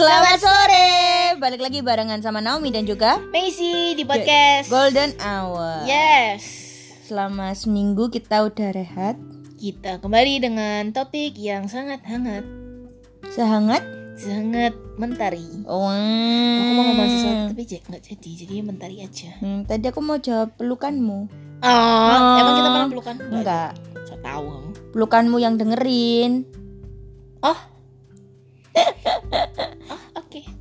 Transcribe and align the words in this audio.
Selamat 0.00 0.40
sore, 0.40 0.88
balik 1.36 1.60
lagi 1.60 1.84
barengan 1.84 2.24
sama 2.24 2.40
Naomi 2.40 2.72
dan 2.72 2.88
juga 2.88 3.20
Macy 3.36 3.92
di 3.92 4.08
podcast. 4.08 4.72
Golden 4.72 5.12
Hour. 5.20 5.84
Yes. 5.84 6.40
Selama 7.04 7.52
seminggu 7.52 8.08
kita 8.08 8.48
udah 8.48 8.72
rehat, 8.72 9.20
Kita 9.60 10.00
kembali 10.00 10.40
dengan 10.40 10.88
topik 10.88 11.36
yang 11.36 11.68
sangat 11.68 12.00
hangat, 12.08 12.48
sehangat. 13.28 13.84
sangat 14.16 14.72
mentari. 14.96 15.68
Wow. 15.68 15.92
Aku 15.92 16.72
mau 16.72 16.84
ngomong 16.88 17.08
sesuatu 17.12 17.44
tapi 17.52 17.62
nggak 17.68 18.00
jadi, 18.00 18.30
jadi 18.40 18.54
mentari 18.64 19.04
aja. 19.04 19.36
Hmm, 19.36 19.68
tadi 19.68 19.84
aku 19.84 20.00
mau 20.00 20.16
jawab 20.16 20.56
pelukanmu. 20.56 21.28
Oh, 21.60 22.40
emang 22.40 22.56
kita 22.56 22.68
pernah 22.72 22.88
pelukan? 22.88 23.16
Enggak, 23.28 23.70
So 24.08 24.16
tahu 24.24 24.44
kamu. 24.48 24.68
pelukanmu 24.96 25.36
yang 25.44 25.60
dengerin. 25.60 26.48
Oh. 27.44 27.52
oh, 27.52 27.58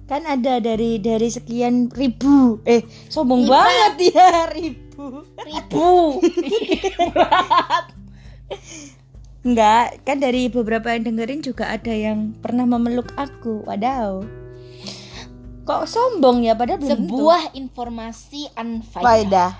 Kan 0.09 0.25
ada 0.25 0.57
dari 0.57 0.97
dari 0.97 1.29
sekian 1.29 1.93
ribu. 1.93 2.57
Eh, 2.65 2.81
sombong 3.13 3.45
banget 3.45 4.17
ya 4.17 4.49
ribu. 4.57 5.21
Ribu. 5.37 6.17
Enggak, 9.39 10.03
kan 10.03 10.17
dari 10.19 10.51
beberapa 10.51 10.91
yang 10.91 11.07
dengerin 11.07 11.45
juga 11.45 11.71
ada 11.71 11.93
yang 11.93 12.33
pernah 12.41 12.65
memeluk 12.65 13.13
aku. 13.15 13.63
Wadaw. 13.69 14.25
Kok 15.63 15.85
sombong 15.85 16.41
ya 16.41 16.57
padahal 16.57 16.81
belum 16.81 16.89
tentu. 16.89 17.13
Sebuah 17.13 17.53
informasi 17.53 18.49
unfaedah. 18.57 19.05
faedah. 19.05 19.51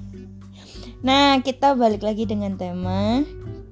nah, 1.06 1.36
kita 1.44 1.76
balik 1.76 2.00
lagi 2.00 2.24
dengan 2.24 2.56
tema 2.56 3.20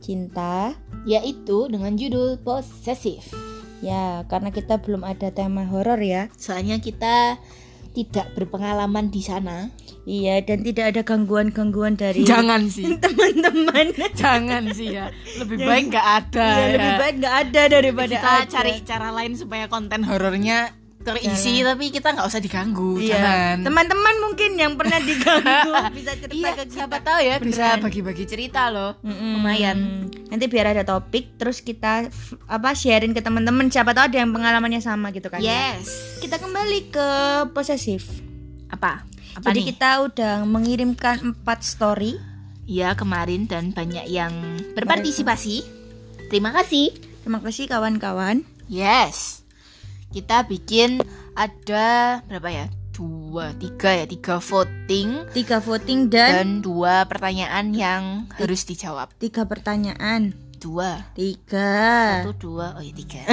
cinta. 0.05 0.77
Yaitu 1.09 1.73
dengan 1.73 1.97
judul 1.97 2.37
posesif. 2.45 3.56
Ya, 3.85 4.25
karena 4.29 4.53
kita 4.53 4.81
belum 4.81 5.05
ada 5.05 5.29
tema 5.33 5.69
horor 5.69 6.01
ya. 6.01 6.33
Soalnya 6.37 6.81
kita 6.81 7.37
tidak 7.97 8.37
berpengalaman 8.37 9.09
di 9.09 9.25
sana. 9.25 9.73
Iya, 10.05 10.45
dan 10.45 10.61
tidak 10.61 10.85
ada 10.93 11.01
gangguan-gangguan 11.03 11.97
dari 11.97 12.29
Jangan 12.29 12.69
sih, 12.69 12.85
teman-teman. 13.03 13.97
jangan 14.13 14.69
sih 14.77 14.93
ya. 14.93 15.09
Lebih 15.41 15.65
baik 15.65 15.85
nggak 15.91 16.09
ada. 16.23 16.47
Iya, 16.47 16.61
ya. 16.61 16.73
lebih 16.77 16.93
baik 17.01 17.15
nggak 17.25 17.37
ada 17.49 17.63
daripada 17.73 18.15
kita 18.21 18.31
ada. 18.45 18.53
cari 18.53 18.73
cara 18.85 19.09
lain 19.17 19.33
supaya 19.35 19.65
konten 19.67 20.05
horornya 20.05 20.76
terisi, 21.07 21.63
tapi 21.63 21.89
kita 21.89 22.11
nggak 22.11 22.27
usah 22.27 22.39
diganggu. 22.39 22.99
Iya. 22.99 23.15
Jangan. 23.15 23.57
Teman-teman 23.63 24.15
mungkin 24.21 24.51
yang 24.55 24.75
pernah 24.75 24.99
diganggu 24.99 25.71
bisa 25.97 26.13
cerita 26.13 26.35
Iya, 26.35 26.51
ke 26.53 26.65
kita. 26.65 26.75
siapa 26.75 26.97
tahu 27.01 27.19
ya 27.21 27.35
bisa 27.39 27.67
bagi-bagi 27.79 28.25
cerita 28.25 28.69
loh. 28.69 28.99
Mm-mm. 29.01 29.39
Lumayan. 29.39 29.79
Nanti 30.27 30.45
biar 30.47 30.67
ada 30.69 30.83
topik, 30.83 31.39
terus 31.39 31.61
kita 31.61 32.11
apa 32.45 32.71
sharing 32.73 33.13
ke 33.13 33.23
teman-teman. 33.23 33.71
Siapa 33.71 33.91
tahu 33.91 34.11
ada 34.11 34.19
yang 34.19 34.31
pengalamannya 34.31 34.81
sama 34.81 35.09
gitu 35.11 35.31
kan? 35.31 35.39
ya. 35.39 35.79
Yes. 35.79 36.19
Kita 36.19 36.37
kembali 36.37 36.91
ke 36.91 37.09
posesif. 37.51 38.11
Apa? 38.67 39.07
Apa 39.33 39.53
Jadi 39.53 39.61
nih? 39.63 39.67
kita 39.71 39.91
udah 40.03 40.35
mengirimkan 40.43 41.23
empat 41.23 41.63
story. 41.63 42.19
Ya 42.67 42.93
kemarin 42.93 43.47
dan 43.47 43.71
banyak 43.71 44.11
yang 44.11 44.35
berpartisipasi. 44.75 45.63
Terima 46.27 46.51
kasih. 46.51 46.91
Terima 47.23 47.39
kasih 47.39 47.71
kawan-kawan. 47.71 48.43
Yes. 48.67 49.46
Kita 50.17 50.49
bikin 50.49 51.05
ada 51.37 52.25
berapa 52.25 52.49
ya? 52.49 52.67
Dua, 52.89 53.53
tiga 53.53 53.93
ya, 53.93 54.09
tiga 54.09 54.41
voting 54.41 55.29
Tiga 55.37 55.61
voting 55.61 56.09
dan, 56.09 56.33
dan 56.33 56.49
dua 56.65 57.05
pertanyaan 57.05 57.77
yang 57.77 58.25
harus 58.41 58.65
dijawab. 58.65 59.13
tiga 59.21 59.45
pertanyaan. 59.45 60.33
Dua. 60.57 61.05
Tiga. 61.13 62.25
Satu, 62.25 62.33
dua, 62.33 62.73
oh 62.73 62.81
iya 62.81 62.97
tiga. 62.97 63.29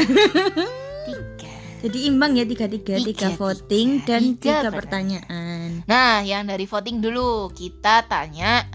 tiga. 1.08 1.56
Jadi 1.88 1.98
imbang 2.04 2.36
ya 2.36 2.44
tiga 2.44 2.68
tiga 2.68 3.00
Tiga, 3.00 3.08
tiga 3.08 3.30
tiga. 3.32 3.40
voting 3.40 3.88
dan 4.04 4.22
Tiga 4.36 4.68
tiga 4.68 4.70
pertanyaan. 4.76 5.88
Nah, 5.88 6.20
yang 6.28 6.44
dari 6.44 6.68
voting 6.68 7.00
dulu 7.00 7.48
kita 7.56 8.04
tanya, 8.12 8.68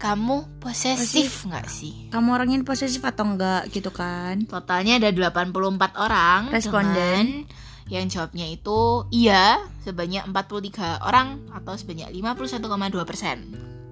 kamu 0.00 0.64
posesif 0.64 1.44
nggak 1.44 1.68
sih? 1.68 2.08
Kamu 2.08 2.32
orangnya 2.32 2.64
posesif 2.64 3.04
atau 3.04 3.36
enggak 3.36 3.68
gitu 3.68 3.92
kan? 3.92 4.48
Totalnya 4.48 4.96
ada 4.96 5.12
84 5.12 5.92
orang 6.00 6.48
Responden. 6.48 7.44
yang 7.92 8.08
jawabnya 8.08 8.48
itu 8.48 9.04
iya 9.12 9.60
sebanyak 9.84 10.24
43 10.32 11.04
orang 11.04 11.44
atau 11.52 11.76
sebanyak 11.76 12.08
51,2 12.16 13.04
persen. 13.04 13.38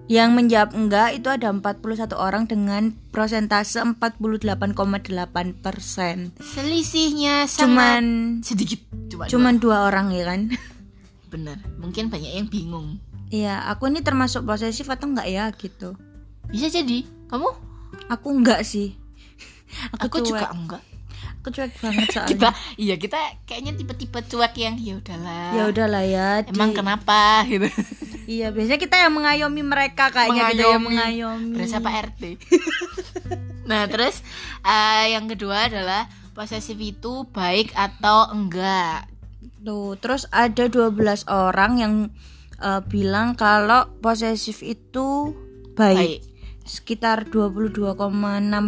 Yang 0.09 0.31
menjawab 0.33 0.71
enggak 0.73 1.09
itu 1.21 1.29
ada 1.29 1.53
41 1.53 2.17
orang 2.17 2.49
dengan 2.49 2.97
prosentase 3.13 3.77
48,8 3.85 5.61
persen. 5.61 6.33
Selisihnya 6.41 7.45
sangat 7.45 7.61
Cuman 7.69 8.05
sedikit, 8.41 8.81
cuma 9.13 9.29
cuman 9.29 9.55
dua 9.61 9.85
orang 9.93 10.09
ya 10.17 10.25
kan? 10.25 10.49
bener. 11.29 11.61
Mungkin 11.77 12.09
banyak 12.09 12.33
yang 12.33 12.49
bingung. 12.49 12.97
Iya, 13.29 13.61
aku 13.67 13.87
ini 13.87 14.01
termasuk 14.01 14.43
posesif 14.43 14.87
atau 14.87 15.07
enggak 15.07 15.29
ya 15.29 15.45
gitu? 15.53 15.93
Bisa 16.47 16.67
jadi 16.67 17.05
kamu? 17.29 17.49
Aku 18.09 18.29
enggak 18.33 18.65
sih. 18.65 18.97
Aku, 19.95 20.09
Aku 20.09 20.17
cuek. 20.23 20.29
juga 20.35 20.47
enggak. 20.49 20.83
Aku 21.39 21.49
cuek 21.51 21.73
banget 21.77 22.07
soalnya. 22.15 22.31
Kita 22.31 22.49
iya 22.77 22.97
kita 22.97 23.19
kayaknya 23.45 23.73
tipe-tipe 23.75 24.19
cuek 24.23 24.55
yang 24.57 24.75
ya 24.75 24.97
udahlah. 24.97 25.49
ya 25.53 25.63
udahlah 25.67 26.05
ya. 26.05 26.29
di- 26.41 26.51
Emang 26.51 26.73
kenapa 26.73 27.21
gitu. 27.51 27.69
Iya, 28.25 28.49
biasanya 28.49 28.77
kita 28.77 28.97
yang 28.99 29.13
mengayomi 29.13 29.63
mereka 29.63 30.09
kayaknya 30.09 30.53
kita 30.53 30.65
yang 30.67 30.83
mengayomi. 30.83 31.53
Berasa 31.55 31.79
Pak 31.79 31.95
RT. 32.11 32.23
nah, 33.65 33.85
terus 33.87 34.21
eh, 34.63 35.13
yang 35.13 35.25
kedua 35.27 35.69
adalah 35.69 36.09
posesif 36.33 36.77
itu 36.77 37.29
baik 37.29 37.73
atau 37.73 38.29
enggak? 38.31 39.09
Tuh, 39.59 39.97
terus 39.97 40.25
ada 40.31 40.65
12 40.65 40.97
orang 41.27 41.73
yang 41.77 41.95
eh, 42.59 42.83
bilang 42.85 43.33
kalau 43.33 43.89
posesif 43.99 44.61
itu 44.61 45.35
baik. 45.73 45.99
Baik. 45.99 46.21
Sekitar 46.63 47.25
22,6 47.25 47.89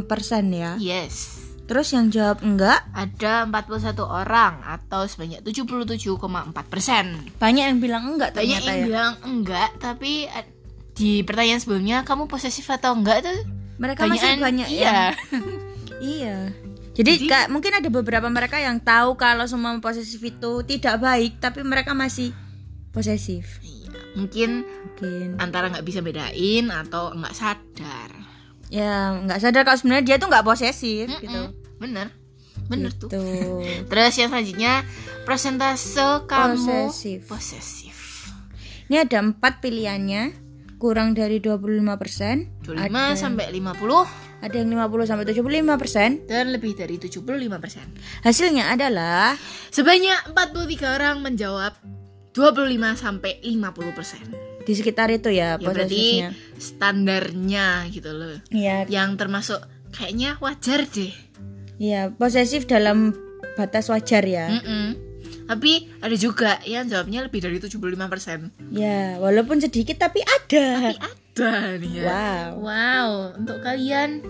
persen 0.05 0.45
ya. 0.51 0.73
Yes. 0.75 1.37
Terus 1.65 1.93
yang 1.93 2.09
jawab 2.09 2.41
enggak, 2.41 2.83
Ada 2.91 3.47
41 3.47 3.95
orang 4.03 4.59
atau 4.61 5.05
sebanyak 5.05 5.39
77,4 5.41 6.19
persen. 6.67 7.15
banyak 7.37 7.65
yang 7.65 7.79
bilang 7.79 8.09
enggak 8.09 8.33
Banyak 8.33 8.43
ternyata 8.59 8.67
yang 8.67 8.75
ya. 8.75 8.87
bilang 8.87 9.13
enggak, 9.23 9.71
tapi 9.79 10.27
eh, 10.27 10.47
di 10.91 11.23
pertanyaan 11.23 11.59
sebelumnya 11.59 12.03
kamu 12.03 12.27
posesif 12.27 12.67
atau 12.67 12.93
enggak 12.93 13.23
tuh 13.23 13.39
Mereka 13.77 14.03
masih 14.03 14.19
banyakan 14.19 14.39
banyak 14.43 14.69
iya. 14.69 14.83
yang 14.83 15.15
Iya. 16.19 16.37
Jadi, 16.91 17.13
Jadi- 17.17 17.29
Kak, 17.29 17.47
mungkin 17.49 17.73
ada 17.73 17.87
beberapa 17.87 18.27
mereka 18.27 18.59
yang 18.59 18.77
tahu 18.77 19.15
kalau 19.15 19.47
semua 19.47 19.71
posesif 19.79 20.19
itu 20.19 20.53
tidak 20.65 20.99
baik, 20.99 21.39
tapi 21.39 21.63
mereka 21.63 21.93
masih 21.93 22.35
posesif. 22.91 23.63
Mungkin 24.15 24.67
Mungkin. 24.67 25.39
antara 25.39 25.71
nggak 25.71 25.87
bisa 25.87 26.01
bedain 26.01 26.67
atau 26.69 27.15
nggak 27.15 27.35
sadar. 27.35 28.11
Ya, 28.71 29.19
nggak 29.19 29.39
sadar 29.39 29.63
kalau 29.63 29.79
sebenarnya 29.79 30.05
dia 30.05 30.17
tuh 30.19 30.29
nggak 30.31 30.47
posesif 30.47 31.07
gitu. 31.19 31.31
Mm-mm. 31.51 31.79
Bener, 31.79 32.07
bener 32.67 32.93
tuh. 32.95 33.09
Gitu. 33.11 33.87
Terus 33.87 34.15
yang 34.15 34.31
selanjutnya 34.31 34.73
persentase 35.25 36.27
kamu 36.27 36.91
Posesif. 36.91 37.27
posesif. 37.27 37.97
Ini 38.91 39.07
ada 39.07 39.23
empat 39.23 39.63
pilihannya, 39.63 40.35
kurang 40.77 41.15
dari 41.15 41.39
25%, 41.39 42.67
25 42.67 42.75
ada, 42.91 43.15
sampai 43.15 43.47
50 43.55 44.07
ada 44.41 44.57
yang 44.57 44.69
50 44.73 45.05
sampai 45.05 45.25
75%. 45.29 46.27
dan 46.27 46.51
lebih 46.51 46.73
dari 46.75 46.97
75 46.97 47.23
persen. 47.61 47.87
Hasilnya 48.25 48.73
adalah 48.73 49.37
Sebanyak 49.71 50.33
43 50.33 50.97
orang 50.97 51.17
menjawab 51.21 51.77
25 52.33 52.67
sampai 52.97 53.43
50 53.43 53.91
persen. 53.93 54.23
di 54.61 54.77
sekitar 54.77 55.09
itu 55.09 55.29
ya, 55.29 55.57
Ya 55.57 55.59
berarti 55.59 56.21
standarnya 56.61 57.89
gitu 57.91 58.13
loh. 58.13 58.39
Iya, 58.49 58.87
Yang 58.87 59.11
termasuk 59.17 59.61
kayaknya 59.91 60.37
wajar 60.39 60.87
deh. 60.87 61.11
iya, 61.77 62.09
posesif 62.09 62.65
dalam 62.65 63.17
batas 63.55 63.89
wajar 63.89 64.23
ya. 64.23 64.47
Mm-mm. 64.53 64.95
Tapi 65.45 65.91
ada 65.99 66.15
juga 66.15 66.63
yang 66.63 66.87
jawabnya 66.87 67.27
lebih 67.27 67.43
dari 67.43 67.59
75 67.59 67.81
persen. 68.07 68.55
Ya, 68.71 69.19
walaupun 69.19 69.59
sedikit 69.59 69.99
tapi 69.99 70.23
ada. 70.23 70.95
Tapi 70.95 70.97
ada 71.01 71.51
nih 71.77 71.93
ya. 71.93 72.05
Wow. 72.07 72.49
Wow, 72.63 73.09
untuk 73.35 73.59
kalian 73.61 74.23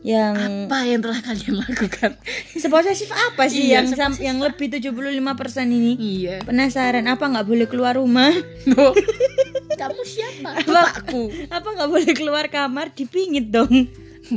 Yang 0.00 0.32
apa 0.64 0.78
yang 0.88 1.00
telah 1.04 1.20
kalian 1.20 1.54
lakukan? 1.60 2.10
seposesif 2.62 3.10
apa 3.10 3.46
sih 3.46 3.68
Iya, 3.68 3.84
yang 3.84 3.86
sam- 3.92 4.16
yang 4.18 4.38
lebih 4.40 4.72
75% 4.72 5.12
ini? 5.66 5.92
Iya. 5.94 6.40
Penasaran 6.40 7.04
apa 7.04 7.20
nggak 7.22 7.44
boleh 7.44 7.66
keluar 7.68 7.94
rumah? 7.94 8.32
Loh, 8.66 8.96
Kamu 9.80 10.02
siapa? 10.02 10.60
Bapakku. 10.62 11.28
apa 11.48 11.68
nggak 11.70 11.90
boleh 11.90 12.12
keluar 12.12 12.44
kamar 12.48 12.92
dipingit 12.92 13.48
dong? 13.48 13.88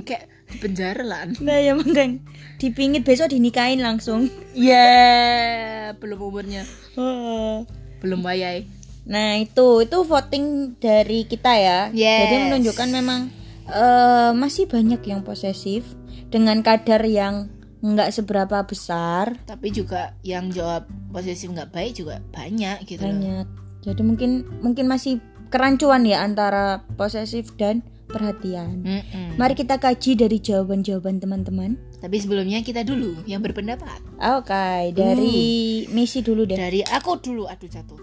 Kayak 0.04 0.27
di 0.48 0.57
penjara 0.60 1.04
lah. 1.04 1.24
Nah 1.39 1.57
ya 1.57 1.74
makanya 1.74 2.19
dipingit 2.59 3.04
besok 3.04 3.31
dinikahin 3.31 3.80
langsung. 3.80 4.27
Ya, 4.54 5.92
belum 5.95 6.19
umurnya. 6.21 6.63
Oh. 6.95 7.63
Belum 8.00 8.19
wayai. 8.19 8.68
Nah 9.04 9.36
itu 9.36 9.80
itu 9.80 9.98
voting 10.01 10.75
dari 10.77 11.24
kita 11.24 11.51
ya. 11.56 11.80
Yes. 11.89 12.19
Jadi 12.24 12.36
menunjukkan 12.48 12.88
memang 12.89 13.21
eh, 13.65 14.31
masih 14.33 14.65
banyak 14.65 15.01
yang 15.04 15.21
posesif 15.21 15.83
dengan 16.27 16.60
kadar 16.60 17.04
yang 17.04 17.50
nggak 17.80 18.10
seberapa 18.10 18.63
besar 18.63 19.36
Tapi 19.44 19.68
juga 19.69 20.15
yang 20.21 20.48
jawab 20.48 20.83
posesif 21.10 21.51
nggak 21.51 21.69
baik 21.69 21.94
juga 21.94 22.24
banyak 22.31 22.83
gitu 22.86 23.04
loh. 23.04 23.12
banyak 23.12 23.45
jadi 23.81 24.01
mungkin 24.01 24.31
mungkin 24.60 24.88
masih 24.88 25.19
kerancuan 25.50 26.04
ya 26.04 26.24
antara 26.24 26.88
posesif 26.95 27.51
dan 27.54 27.83
perhatian 28.07 28.81
Mm-mm. 28.81 29.36
mari 29.36 29.51
kita 29.51 29.75
kaji 29.75 30.16
dari 30.16 30.38
jawaban-jawaban 30.38 31.19
teman-teman 31.19 31.75
Tapi 32.00 32.19
sebelumnya 32.19 32.59
kita 32.59 32.83
dulu 32.83 33.19
yang 33.24 33.39
berpendapat. 33.39 34.00
oke 34.16 34.68
dari 34.92 35.44
misi 35.89 36.19
dulu 36.19 36.44
deh 36.44 36.56
Dari 36.56 36.83
aku 36.83 37.16
dulu, 37.18 37.48
aduh 37.48 37.63
jatuh. 37.66 38.00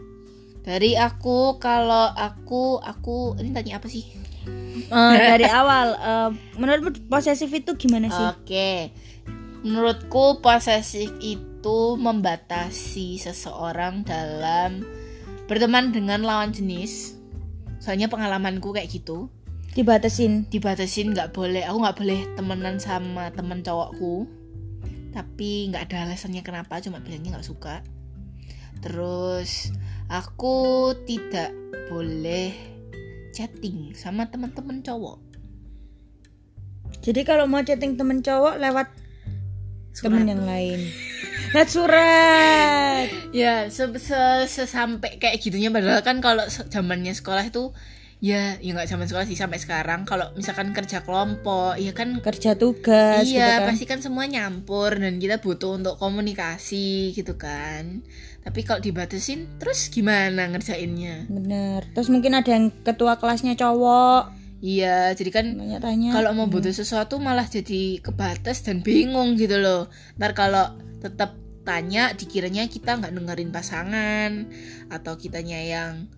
Dari 0.61 0.93
aku 0.93 1.57
kalau 1.57 2.09
aku 2.11 2.77
aku 2.79 3.37
ini 3.37 3.49
tanya 3.51 3.77
apa 3.77 3.89
sih? 3.89 4.05
Eh, 4.91 5.17
dari 5.35 5.47
awal 5.47 5.87
eh, 5.95 6.31
menurutmu 6.59 7.07
posesif 7.07 7.51
itu 7.55 7.79
gimana 7.79 8.11
sih 8.11 8.27
Oke. 8.35 8.91
Menurutku 9.63 10.41
posesif 10.41 11.13
itu 11.21 11.79
membatasi 12.01 13.21
seseorang 13.21 14.03
dalam 14.03 14.83
berteman 15.47 15.93
dengan 15.93 16.25
lawan 16.25 16.51
jenis. 16.51 17.19
Soalnya 17.81 18.09
pengalamanku 18.09 18.73
kayak 18.73 18.91
gitu. 18.91 19.29
dibatasin 19.71 20.51
Dibatasin 20.51 21.15
nggak 21.15 21.31
boleh, 21.31 21.63
aku 21.63 21.79
nggak 21.79 21.99
boleh 22.01 22.21
temenan 22.35 22.77
sama 22.83 23.31
temen 23.31 23.63
cowokku. 23.63 24.27
Tapi 25.15 25.71
nggak 25.71 25.91
ada 25.91 26.11
alasannya 26.11 26.43
kenapa, 26.43 26.83
cuma 26.83 26.99
bilangnya 26.99 27.39
nggak 27.39 27.47
suka. 27.47 27.85
Terus 28.81 29.71
aku 30.09 30.91
tidak 31.05 31.53
boleh 31.93 32.70
chatting 33.31 33.93
sama 33.93 34.27
teman-teman 34.27 34.81
cowok. 34.81 35.19
jadi 37.01 37.21
kalau 37.23 37.47
mau 37.47 37.63
chatting 37.63 37.95
temen 37.95 38.21
cowok 38.21 38.59
lewat 38.59 38.89
Surat. 39.91 40.23
yang 40.23 40.45
lain 40.45 40.81
lewat 41.51 41.69
surat 41.69 43.09
Ya, 43.31 43.67
se 43.67 43.87
se- 43.97 44.47
sesampai 44.47 45.19
kayak 45.19 45.39
gitunya 45.39 45.71
padahal 45.71 46.03
kan 46.03 46.19
kalau 46.19 46.43
zamannya 46.47 47.11
sekolah 47.11 47.47
itu 47.47 47.75
ya 48.21 48.61
ya 48.61 48.71
nggak 48.77 48.89
zaman 48.89 49.09
sekolah 49.09 49.27
sih 49.27 49.37
sampai 49.37 49.57
sekarang. 49.57 50.05
Kalau 50.05 50.29
misalkan 50.37 50.77
kerja 50.77 51.01
kelompok 51.01 51.81
ya 51.81 51.97
kan 51.97 52.21
kerja 52.21 52.55
tugas 52.55 53.25
gitu 53.25 53.41
iya 53.41 53.65
kan. 53.65 53.73
pasti 53.73 53.85
kan 53.89 54.01
semua 54.05 54.29
nyampur 54.29 54.93
dan 54.93 55.17
kita 55.17 55.41
butuh 55.41 55.81
untuk 55.81 55.97
komunikasi 55.97 57.17
gitu 57.17 57.41
kan. 57.41 58.05
Tapi 58.45 58.61
kalau 58.65 58.81
dibatasin 58.81 59.57
terus 59.57 59.89
gimana 59.89 60.53
ngerjainnya? 60.53 61.29
Bener. 61.33 61.89
Terus 61.97 62.13
mungkin 62.13 62.37
ada 62.37 62.53
yang 62.53 62.69
ketua 62.85 63.17
kelasnya 63.17 63.57
cowok. 63.57 64.37
Iya 64.61 65.17
jadi 65.17 65.31
kan 65.33 65.47
kalau 66.13 66.37
mau 66.37 66.45
butuh 66.45 66.77
sesuatu 66.77 67.17
malah 67.17 67.49
jadi 67.49 68.05
kebatas 68.05 68.61
dan 68.61 68.85
bingung 68.85 69.41
gitu 69.41 69.57
loh. 69.57 69.89
Ntar 70.21 70.37
kalau 70.37 70.77
tetap 71.01 71.41
tanya 71.65 72.13
dikiranya 72.13 72.69
kita 72.69 73.01
nggak 73.01 73.17
dengerin 73.17 73.51
pasangan 73.53 74.53
atau 74.93 75.17
kitanya 75.17 75.61
yang 75.65 76.13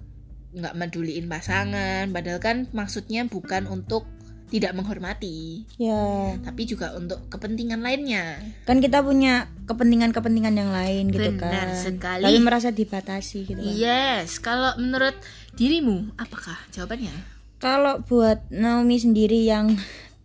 nggak 0.52 0.74
meduliin 0.76 1.26
pasangan. 1.28 2.08
Padahal 2.12 2.40
kan 2.40 2.56
maksudnya 2.72 3.24
bukan 3.26 3.66
untuk 3.68 4.04
tidak 4.52 4.76
menghormati. 4.76 5.64
Ya. 5.80 6.36
Tapi 6.44 6.68
juga 6.68 6.92
untuk 6.92 7.24
kepentingan 7.32 7.80
lainnya. 7.80 8.36
Kan 8.68 8.84
kita 8.84 9.00
punya 9.00 9.48
kepentingan-kepentingan 9.64 10.52
yang 10.52 10.68
lain 10.68 11.08
gitu 11.08 11.32
Benar 11.40 11.72
kan. 11.72 11.80
sekali. 11.80 12.24
tapi 12.28 12.38
merasa 12.44 12.68
dibatasi 12.68 13.48
gitu 13.48 13.60
kan. 13.64 13.72
yes. 13.72 14.36
Kalau 14.44 14.76
menurut 14.76 15.16
dirimu 15.56 16.12
apakah 16.20 16.60
jawabannya? 16.68 17.16
Kalau 17.56 18.04
buat 18.04 18.44
Naomi 18.52 19.00
sendiri 19.00 19.40
yang 19.48 19.72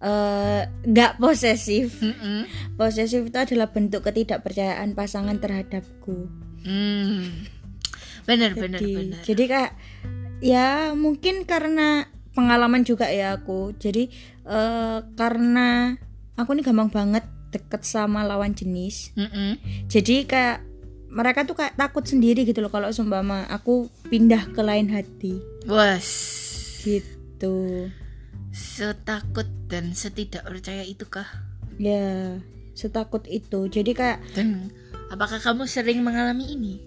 eh, 0.04 0.62
nggak 0.68 1.24
posesif. 1.24 2.04
Mm-mm. 2.04 2.44
posesif 2.76 3.24
itu 3.32 3.38
adalah 3.40 3.72
bentuk 3.72 4.04
ketidakpercayaan 4.04 4.92
pasangan 4.92 5.40
terhadapku. 5.40 6.28
Hmm. 6.68 7.48
benar 8.28 8.52
benar 8.60 8.84
jadi, 8.84 8.92
benar. 8.92 9.22
jadi 9.24 9.44
kayak 9.48 9.72
ya 10.44 10.94
mungkin 10.94 11.44
karena 11.44 12.06
pengalaman 12.38 12.86
juga 12.86 13.10
ya 13.10 13.38
aku. 13.38 13.74
Jadi 13.78 14.14
eh, 14.46 15.00
karena 15.18 15.98
aku 16.38 16.54
ini 16.54 16.62
gampang 16.62 16.94
banget 16.94 17.26
deket 17.50 17.82
sama 17.88 18.22
lawan 18.28 18.54
jenis. 18.54 19.16
Mm-mm. 19.18 19.58
jadi 19.88 20.28
kayak 20.28 20.58
mereka 21.08 21.48
tuh 21.48 21.56
kayak 21.56 21.80
takut 21.80 22.04
sendiri 22.04 22.44
gitu 22.44 22.60
loh 22.60 22.68
kalau 22.68 22.92
seumpama 22.92 23.48
aku 23.48 23.88
pindah 24.12 24.52
ke 24.54 24.62
lain 24.62 24.92
hati. 24.92 25.40
Was 25.66 26.08
gitu. 26.84 27.88
Setakut 28.52 29.48
dan 29.72 29.96
setidak 29.96 30.44
percaya 30.44 30.84
itukah? 30.84 31.26
Ya 31.80 32.38
setakut 32.78 33.26
itu. 33.26 33.72
Jadi 33.72 33.92
kayak 33.96 34.20
dan 34.36 34.70
apakah 35.10 35.40
kamu 35.40 35.66
sering 35.66 36.04
mengalami 36.04 36.54
ini 36.54 36.87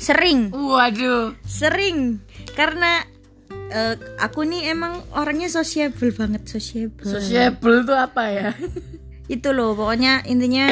sering. 0.00 0.48
Waduh. 0.50 1.36
Sering. 1.44 2.24
Karena 2.56 3.04
eh, 3.70 3.94
aku 4.18 4.48
nih 4.48 4.72
emang 4.72 5.04
orangnya 5.12 5.52
sociable 5.52 6.10
banget 6.16 6.48
sociable. 6.48 7.04
Sociable 7.04 7.84
tuh 7.84 7.98
apa 8.00 8.22
ya? 8.32 8.50
Itu 9.34 9.54
loh 9.54 9.78
pokoknya 9.78 10.26
intinya 10.26 10.66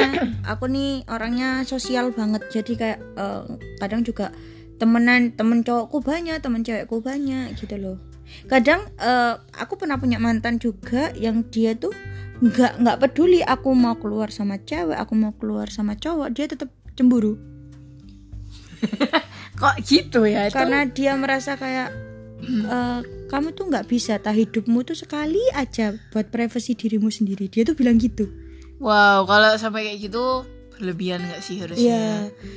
aku 0.51 0.67
nih 0.67 1.07
orangnya 1.07 1.63
sosial 1.69 2.11
banget. 2.11 2.49
Jadi 2.49 2.73
kayak 2.75 2.99
eh, 2.99 3.45
kadang 3.79 4.03
juga 4.03 4.33
temenan 4.81 5.35
temen 5.37 5.63
cowokku 5.63 6.01
banyak 6.03 6.41
temen 6.41 6.65
cewekku 6.65 7.05
banyak 7.05 7.55
gitu 7.61 7.77
loh. 7.79 7.97
Kadang 8.49 8.89
eh, 8.99 9.37
aku 9.55 9.77
pernah 9.79 10.01
punya 10.01 10.17
mantan 10.19 10.57
juga 10.59 11.13
yang 11.15 11.47
dia 11.53 11.77
tuh 11.77 11.93
nggak 12.39 12.73
nggak 12.79 12.99
peduli 13.03 13.43
aku 13.43 13.75
mau 13.75 13.99
keluar 13.99 14.31
sama 14.31 14.63
cewek 14.63 14.95
aku 14.95 15.19
mau 15.19 15.35
keluar 15.35 15.67
sama 15.75 15.99
cowok 15.99 16.31
dia 16.31 16.47
tetap 16.47 16.71
cemburu 16.95 17.35
kok 19.61 19.77
gitu 19.85 20.25
ya? 20.29 20.49
Itu 20.49 20.57
karena 20.59 20.87
dia 20.89 21.13
merasa 21.15 21.55
kayak 21.55 21.89
eh, 22.47 23.01
kamu 23.29 23.53
tuh 23.53 23.65
nggak 23.69 23.87
bisa 23.91 24.17
tah 24.19 24.35
hidupmu 24.35 24.83
tuh 24.87 24.97
sekali 24.97 25.41
aja 25.55 25.95
buat 26.11 26.31
privasi 26.31 26.75
dirimu 26.75 27.11
sendiri. 27.13 27.51
Dia 27.51 27.67
tuh 27.67 27.77
bilang 27.77 27.99
gitu. 28.01 28.29
Wow 28.79 29.27
kalau 29.27 29.59
sampai 29.59 29.91
kayak 29.91 30.11
gitu 30.11 30.47
berlebihan 30.79 31.21
nggak 31.21 31.41
sih 31.41 31.59
harusnya 31.59 31.83
Iya, 31.85 32.09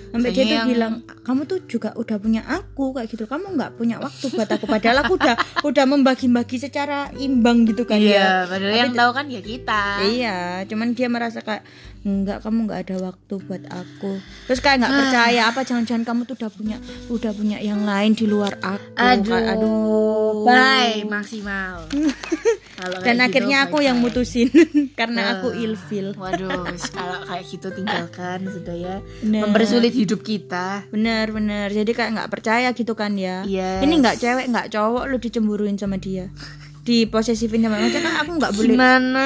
sampai 0.07 0.29
dia 0.29 0.31
Biasanya 0.31 0.45
tuh 0.45 0.55
yang- 0.55 0.69
bilang 0.69 0.93
kamu 1.21 1.41
tuh 1.43 1.59
juga 1.65 1.89
udah 1.93 2.17
punya 2.17 2.41
aku 2.43 2.85
kayak 2.91 3.09
gitu. 3.09 3.25
Kamu 3.25 3.45
nggak 3.51 3.71
punya 3.75 3.97
waktu 3.97 4.25
buat 4.27 4.45
aku. 4.47 4.65
Padahal 4.65 4.97
aku 5.01 5.13
udah 5.15 5.35
udah 5.69 5.85
membagi-bagi 5.85 6.57
secara 6.57 6.97
imbang 7.15 7.65
gitu 7.65 7.83
kan 7.83 7.97
ya. 7.97 8.05
iya 8.07 8.27
padahal 8.45 8.69
Tapi 8.69 8.79
yang 8.79 8.93
tahu 8.93 9.11
kan 9.11 9.25
ya 9.27 9.41
kita 9.41 9.83
Iya, 10.03 10.37
cuman 10.65 10.87
dia 10.91 11.07
merasa 11.07 11.39
kayak 11.39 11.65
enggak 12.01 12.39
kamu 12.39 12.57
nggak 12.63 12.79
ada 12.83 12.95
waktu 13.03 13.33
buat 13.39 13.63
aku. 13.67 14.11
Terus 14.45 14.59
kayak 14.59 14.77
nggak 14.79 14.93
percaya 14.95 15.41
apa 15.47 15.61
jangan-jangan 15.61 16.03
kamu 16.03 16.21
tuh 16.23 16.35
udah 16.35 16.51
punya 16.51 16.77
udah 17.07 17.31
punya 17.31 17.57
yang 17.59 17.81
lain 17.81 18.11
di 18.11 18.25
luar 18.25 18.53
aku. 18.59 18.93
aduh 18.95 19.25
Kayak, 19.27 19.53
aduh. 19.55 20.33
bye 20.43 20.97
maksimal 21.03 21.85
Kalau 22.81 22.97
Dan 23.05 23.21
gitu, 23.21 23.25
akhirnya 23.29 23.57
aku 23.69 23.77
yang 23.85 24.01
mutusin 24.01 24.49
karena 24.99 25.37
aku 25.37 25.53
Eh, 25.53 25.69
ilfil. 25.69 26.17
Waduh, 26.17 26.65
kalau 26.89 27.17
kayak 27.29 27.45
gitu 27.45 27.67
tinggalkan 27.69 28.49
sudah 28.49 28.73
ya. 28.73 28.95
Bener. 29.21 29.45
Mempersulit 29.45 29.93
hidup 29.93 30.25
kita. 30.25 30.89
Bener 30.89 31.29
bener. 31.29 31.69
Jadi 31.69 31.93
kayak 31.93 32.17
nggak 32.17 32.31
percaya 32.33 32.73
gitu 32.73 32.97
kan 32.97 33.13
ya. 33.13 33.45
Yes. 33.45 33.85
Ini 33.85 33.93
nggak 34.01 34.17
cewek 34.17 34.45
nggak 34.49 34.67
cowok 34.73 35.03
lu 35.05 35.21
dicemburuin 35.21 35.77
sama 35.77 36.01
dia. 36.01 36.33
Diposesifin 36.81 37.61
sama 37.61 37.77
macam 37.77 38.01
kan 38.01 38.15
aku 38.25 38.31
nggak 38.41 38.53
boleh. 38.57 38.73
Gimana? 38.73 39.25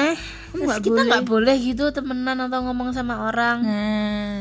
Aku 0.52 0.60
nggak 0.60 0.80
kita 0.84 0.92
boleh. 0.92 1.08
nggak 1.08 1.24
boleh 1.24 1.56
gitu 1.56 1.84
temenan 1.96 2.36
atau 2.44 2.60
ngomong 2.68 2.92
sama 2.92 3.24
orang. 3.24 3.64
Nah, 3.64 4.34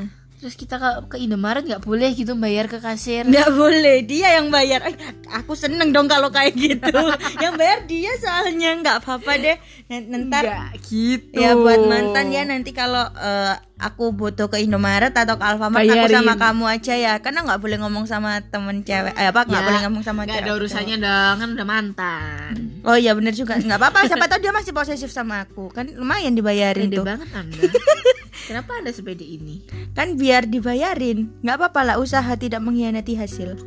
Terus 0.45 0.61
kita 0.61 0.77
ke, 0.77 0.89
ke 1.09 1.17
Indomaret 1.17 1.65
nggak 1.65 1.81
boleh 1.81 2.13
gitu 2.13 2.37
bayar 2.37 2.69
ke 2.69 2.77
kasir. 2.77 3.25
nggak 3.25 3.49
boleh. 3.49 4.05
Dia 4.05 4.37
yang 4.37 4.53
bayar. 4.53 4.85
Eh, 4.85 4.93
aku 5.33 5.57
seneng 5.57 5.89
dong 5.89 6.05
kalau 6.05 6.29
kayak 6.29 6.53
gitu. 6.53 6.93
yang 7.41 7.57
bayar 7.57 7.89
dia 7.89 8.13
soalnya 8.21 8.77
nggak 8.77 9.01
apa-apa 9.01 9.41
deh. 9.41 9.57
N- 9.89 10.29
Ntar 10.29 10.45
Nggak 10.45 10.69
gitu. 10.85 11.41
ya 11.41 11.57
buat 11.57 11.81
mantan 11.89 12.29
ya 12.29 12.45
nanti 12.45 12.77
kalau 12.77 13.09
eh, 13.09 13.57
aku 13.77 14.09
butuh 14.09 14.47
ke 14.47 14.57
Indomaret 14.57 15.11
atau 15.11 15.35
ke 15.35 15.43
Alfamart 15.43 15.81
aku 15.81 15.91
Bayarin. 15.91 16.15
sama 16.15 16.33
kamu 16.35 16.63
aja 16.69 16.93
ya. 16.93 17.13
Karena 17.17 17.43
nggak 17.43 17.59
boleh 17.59 17.77
ngomong 17.77 18.05
sama 18.05 18.39
temen 18.41 18.81
cewek. 18.81 19.11
Eh, 19.13 19.27
apa 19.27 19.43
nggak 19.43 19.57
Ya, 19.57 19.65
boleh 19.65 19.81
ngomong 19.83 20.01
sama 20.01 20.21
Nggak 20.23 20.31
cewek. 20.33 20.43
ada 20.43 20.51
urusannya 20.53 20.97
dong, 20.97 21.35
kan 21.35 21.49
udah 21.51 21.67
mantan. 21.67 22.53
Oh 22.81 22.95
iya 22.95 23.11
bener 23.11 23.31
juga 23.31 23.57
nggak 23.57 23.75
apa-apa 23.75 24.05
siapa 24.05 24.25
tahu 24.25 24.39
dia 24.39 24.51
masih 24.51 24.71
posesif 24.71 25.09
sama 25.09 25.41
aku 25.41 25.67
kan 25.69 25.89
lumayan 25.91 26.31
dibayarin 26.31 26.85
Pede 26.85 26.95
tuh 26.95 27.05
banget 27.05 27.29
anda. 27.31 27.59
Kenapa 28.47 28.71
anda 28.75 28.91
sepede 28.91 29.23
ini? 29.23 29.65
kan 29.91 30.13
biar 30.13 30.45
dibayarin 30.45 31.33
nggak 31.39 31.55
apa-apa 31.57 31.81
lah 31.83 31.95
usaha 31.97 32.29
tidak 32.35 32.59
mengkhianati 32.59 33.15
hasil 33.15 33.57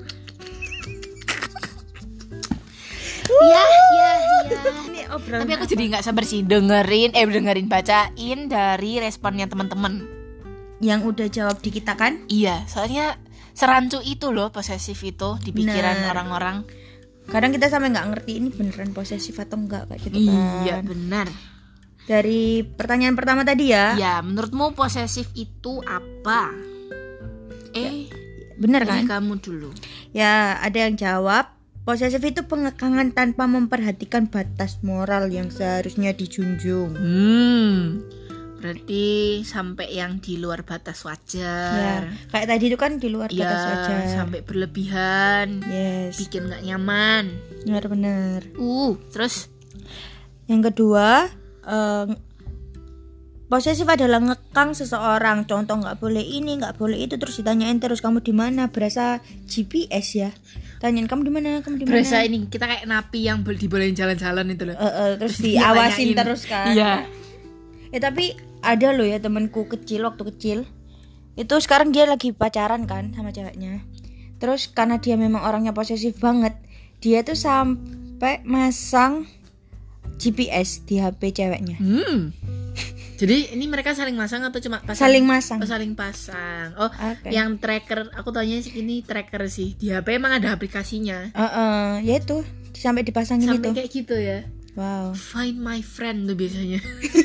Ya, 3.29 3.63
ya, 3.93 4.11
ya. 4.19 4.98
Obrolan 5.11 5.43
Tapi 5.43 5.53
aku 5.55 5.67
jadi 5.67 5.85
nggak 5.89 6.03
sabar 6.03 6.23
sih 6.23 6.41
dengerin, 6.41 7.13
eh 7.13 7.25
dengerin 7.25 7.67
bacain 7.67 8.39
dari 8.47 8.93
responnya 8.99 9.45
teman-teman. 9.45 10.17
yang 10.79 11.03
udah 11.03 11.27
jawab 11.27 11.59
di 11.59 11.71
kita 11.71 11.93
kan 11.93 12.23
Iya, 12.27 12.63
soalnya 12.65 13.19
serancu 13.51 13.99
itu 14.01 14.31
loh 14.31 14.49
posesif 14.49 15.03
itu 15.03 15.35
di 15.41 15.51
pikiran 15.51 16.07
orang-orang. 16.07 16.63
kadang 17.27 17.51
kita 17.51 17.67
sampai 17.67 17.91
nggak 17.91 18.09
ngerti 18.09 18.33
ini 18.37 18.49
beneran 18.49 18.93
posesif 18.93 19.37
atau 19.37 19.59
enggak 19.59 19.85
kayak 19.85 20.01
gitu 20.01 20.23
kan 20.25 20.39
Iya, 20.63 20.77
benar. 20.81 21.27
dari 22.05 22.63
pertanyaan 22.65 23.13
pertama 23.13 23.43
tadi 23.43 23.69
ya. 23.69 23.93
Ya, 23.95 24.15
menurutmu 24.19 24.73
posesif 24.73 25.29
itu 25.35 25.83
apa? 25.83 26.55
Eh, 27.75 28.07
Bener 28.55 28.83
dari 28.83 29.03
kan? 29.03 29.19
kamu 29.19 29.39
dulu. 29.39 29.71
Ya, 30.11 30.57
ada 30.57 30.79
yang 30.79 30.95
jawab 30.95 31.58
posesif 31.89 32.21
itu 32.21 32.45
pengekangan 32.45 33.17
tanpa 33.17 33.49
memperhatikan 33.49 34.29
batas 34.29 34.77
moral 34.85 35.33
yang 35.33 35.49
seharusnya 35.49 36.13
dijunjung. 36.13 36.93
Hmm. 36.93 38.05
Berarti 38.61 39.41
sampai 39.41 39.97
yang 39.97 40.21
di 40.21 40.37
luar 40.37 40.69
batas 40.69 41.01
Ya, 41.01 41.09
wajar. 41.09 42.01
kayak 42.29 42.45
tadi 42.45 42.65
itu 42.69 42.77
kan 42.77 43.01
di 43.01 43.09
luar 43.09 43.33
Ya, 43.33 43.41
batas 43.41 43.63
wajar. 43.65 44.05
sampai 44.21 44.45
berlebihan, 44.45 45.65
Yes, 45.65 46.21
bikin 46.21 46.53
nggak 46.53 46.67
nyaman. 46.69 47.33
benar-benar. 47.65 48.45
Uh, 48.61 48.93
terus 49.09 49.49
Yang 50.45 50.73
kedua, 50.73 51.29
eh, 51.65 52.05
posesif 53.49 53.89
adalah 53.89 54.21
ngekang 54.21 54.77
seseorang. 54.77 55.49
Contoh 55.49 55.81
nggak 55.81 55.99
boleh 55.99 56.21
ini, 56.21 56.61
nggak 56.61 56.77
boleh 56.77 57.01
itu, 57.09 57.17
terus 57.17 57.41
ditanyain 57.41 57.81
terus 57.81 58.05
kamu 58.05 58.21
di 58.21 58.37
mana? 58.37 58.69
Berasa 58.69 59.25
GPS 59.49 60.07
ya. 60.15 60.31
Tanyain 60.79 61.09
kamu 61.09 61.27
di 61.27 61.33
mana? 61.33 61.49
Kamu 61.65 61.75
di 61.81 61.85
mana? 61.89 61.99
berasa 61.99 62.23
ini 62.23 62.47
kita 62.47 62.69
kayak 62.69 62.87
napi 62.87 63.27
yang 63.27 63.43
boleh 63.43 63.59
dibolehin 63.59 63.97
jalan-jalan 63.97 64.47
itu 64.53 64.63
loh. 64.69 64.77
Eh, 64.79 64.87
eh, 64.87 65.11
terus 65.19 65.37
diawasin 65.43 66.09
terus 66.15 66.43
kan. 66.47 66.71
Iya. 66.71 67.09
Ya 67.89 67.99
tapi 67.99 68.37
ada 68.63 68.93
loh 68.93 69.09
ya 69.09 69.19
temanku 69.19 69.67
kecil 69.67 70.07
waktu 70.07 70.23
kecil. 70.31 70.59
Itu 71.35 71.59
sekarang 71.59 71.91
dia 71.91 72.07
lagi 72.07 72.31
pacaran 72.31 72.87
kan 72.87 73.11
sama 73.17 73.35
ceweknya. 73.35 73.83
Terus 74.39 74.71
karena 74.71 75.03
dia 75.03 75.19
memang 75.19 75.43
orangnya 75.43 75.75
posesif 75.75 76.23
banget, 76.23 76.55
dia 77.03 77.27
tuh 77.27 77.35
sampai 77.35 78.43
masang 78.47 79.27
GPS 80.19 80.87
di 80.87 81.03
HP 81.03 81.35
ceweknya. 81.35 81.79
Hmm. 81.79 82.35
Jadi 83.19 83.51
ini 83.51 83.67
mereka 83.67 83.99
saling 83.99 84.15
masang 84.15 84.47
atau 84.47 84.63
cuma 84.63 84.79
pasang? 84.79 85.11
Saling 85.11 85.27
masang. 85.27 85.59
Oh, 85.59 85.67
saling 85.67 85.93
pasang. 85.99 86.71
Oh, 86.79 86.87
Oke. 86.87 87.35
yang 87.35 87.59
tracker, 87.59 88.15
aku 88.15 88.31
tanya 88.31 88.63
sih 88.63 88.79
ini 88.79 89.03
tracker 89.03 89.51
sih. 89.51 89.75
Di 89.75 89.91
HP 89.91 90.23
emang 90.23 90.39
ada 90.39 90.55
aplikasinya. 90.55 91.35
Eh, 91.35 91.43
eh, 91.43 91.91
ya 92.07 92.23
itu 92.23 92.47
sampai 92.79 93.03
dipasangin 93.03 93.51
Sampai 93.51 93.75
itu. 93.75 93.75
kayak 93.75 93.91
gitu 93.91 94.15
ya. 94.15 94.47
Wow, 94.79 95.11
Find 95.19 95.59
my 95.59 95.83
friend 95.83 96.31
tuh 96.31 96.39
biasanya. 96.39 96.79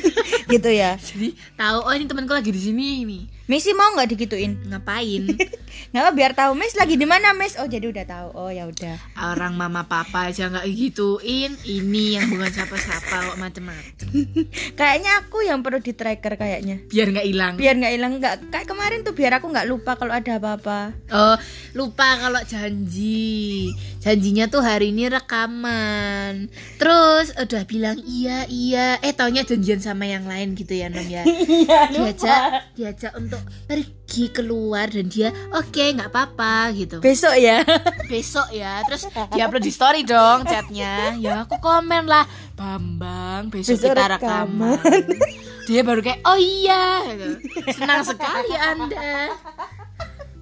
gitu 0.58 0.70
ya. 0.74 0.98
Jadi 1.14 1.38
tahu 1.54 1.78
oh 1.86 1.94
ini 1.94 2.10
temanku 2.10 2.34
lagi 2.34 2.50
di 2.50 2.58
sini 2.58 3.06
nih. 3.06 3.22
Misi 3.44 3.76
mau 3.76 3.92
nggak 3.92 4.08
digituin? 4.08 4.56
Ngapain? 4.72 5.28
Nggak 5.92 6.00
apa 6.00 6.12
biar 6.16 6.32
tahu 6.32 6.56
Miss 6.56 6.72
lagi 6.78 6.96
di 6.96 7.04
mana 7.04 7.36
Miss. 7.36 7.60
Oh 7.60 7.68
jadi 7.68 7.92
udah 7.92 8.04
tahu. 8.08 8.28
Oh 8.32 8.48
ya 8.48 8.64
udah. 8.64 8.96
Orang 9.20 9.60
mama 9.60 9.84
papa 9.84 10.32
aja 10.32 10.48
nggak 10.48 10.64
gituin. 10.72 11.52
Ini 11.60 12.18
yang 12.18 12.32
bukan 12.32 12.48
siapa-siapa 12.48 13.34
kok 13.34 13.38
macem-macem. 13.38 14.08
Kayaknya 14.78 15.12
aku 15.20 15.44
yang 15.44 15.60
perlu 15.60 15.84
di 15.84 15.92
tracker 15.92 16.40
kayaknya. 16.40 16.88
Biar 16.88 17.12
nggak 17.12 17.26
hilang. 17.28 17.54
Biar 17.60 17.74
nggak 17.76 17.92
hilang 18.00 18.12
nggak. 18.16 18.34
Kayak 18.48 18.66
kemarin 18.70 19.00
tuh 19.04 19.12
biar 19.12 19.32
aku 19.36 19.46
nggak 19.52 19.68
lupa 19.68 19.92
kalau 20.00 20.14
ada 20.16 20.32
apa-apa. 20.40 20.80
Oh, 21.12 21.36
lupa 21.76 22.16
kalau 22.16 22.40
janji. 22.48 23.74
Janjinya 24.04 24.52
tuh 24.52 24.60
hari 24.60 24.92
ini 24.92 25.08
rekaman. 25.08 26.52
Terus 26.76 27.32
udah 27.40 27.64
bilang 27.64 27.96
iya 28.04 28.44
iya. 28.52 29.00
Eh 29.00 29.16
taunya 29.16 29.48
janjian 29.48 29.80
sama 29.80 30.04
yang 30.04 30.28
lain 30.28 30.52
gitu 30.52 30.76
ya 30.76 30.92
Nom 30.92 31.08
ya. 31.08 31.24
diajak 31.96 32.68
diajak 32.76 33.16
untuk 33.16 33.40
pergi 33.64 34.28
keluar 34.28 34.92
dan 34.92 35.08
dia 35.08 35.32
oke 35.56 35.96
nggak 35.96 36.12
apa-apa 36.12 36.76
gitu. 36.76 37.00
Besok 37.00 37.32
ya. 37.40 37.64
Besok 38.12 38.52
ya. 38.52 38.84
Terus 38.84 39.08
dia 39.32 39.48
upload 39.48 39.64
di 39.64 39.72
story 39.72 40.04
dong 40.04 40.44
chatnya. 40.44 41.16
Ya 41.16 41.48
aku 41.48 41.56
komen 41.64 42.04
lah. 42.04 42.28
Bambang 42.60 43.48
besok, 43.48 43.80
Besok 43.80 43.96
kita 43.96 44.20
rekaman." 44.20 44.76
rekaman. 44.84 45.32
Dia 45.64 45.80
baru 45.80 46.04
kayak 46.04 46.20
oh 46.28 46.36
iya. 46.36 47.08
gitu. 47.08 47.40
Senang 47.72 48.04
sekali 48.04 48.52
anda. 48.52 49.32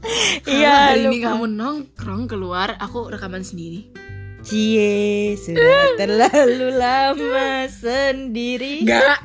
Iya, 0.50 0.92
hari 0.92 1.00
ini 1.08 1.18
kamu 1.22 1.46
nongkrong 1.54 2.26
keluar, 2.26 2.74
aku 2.78 3.10
rekaman 3.10 3.46
sendiri. 3.46 3.86
Cie, 4.42 5.38
sudah 5.38 5.94
terlalu 6.00 6.74
lama 6.74 7.70
sendiri. 7.70 8.82
Enggak. 8.82 9.22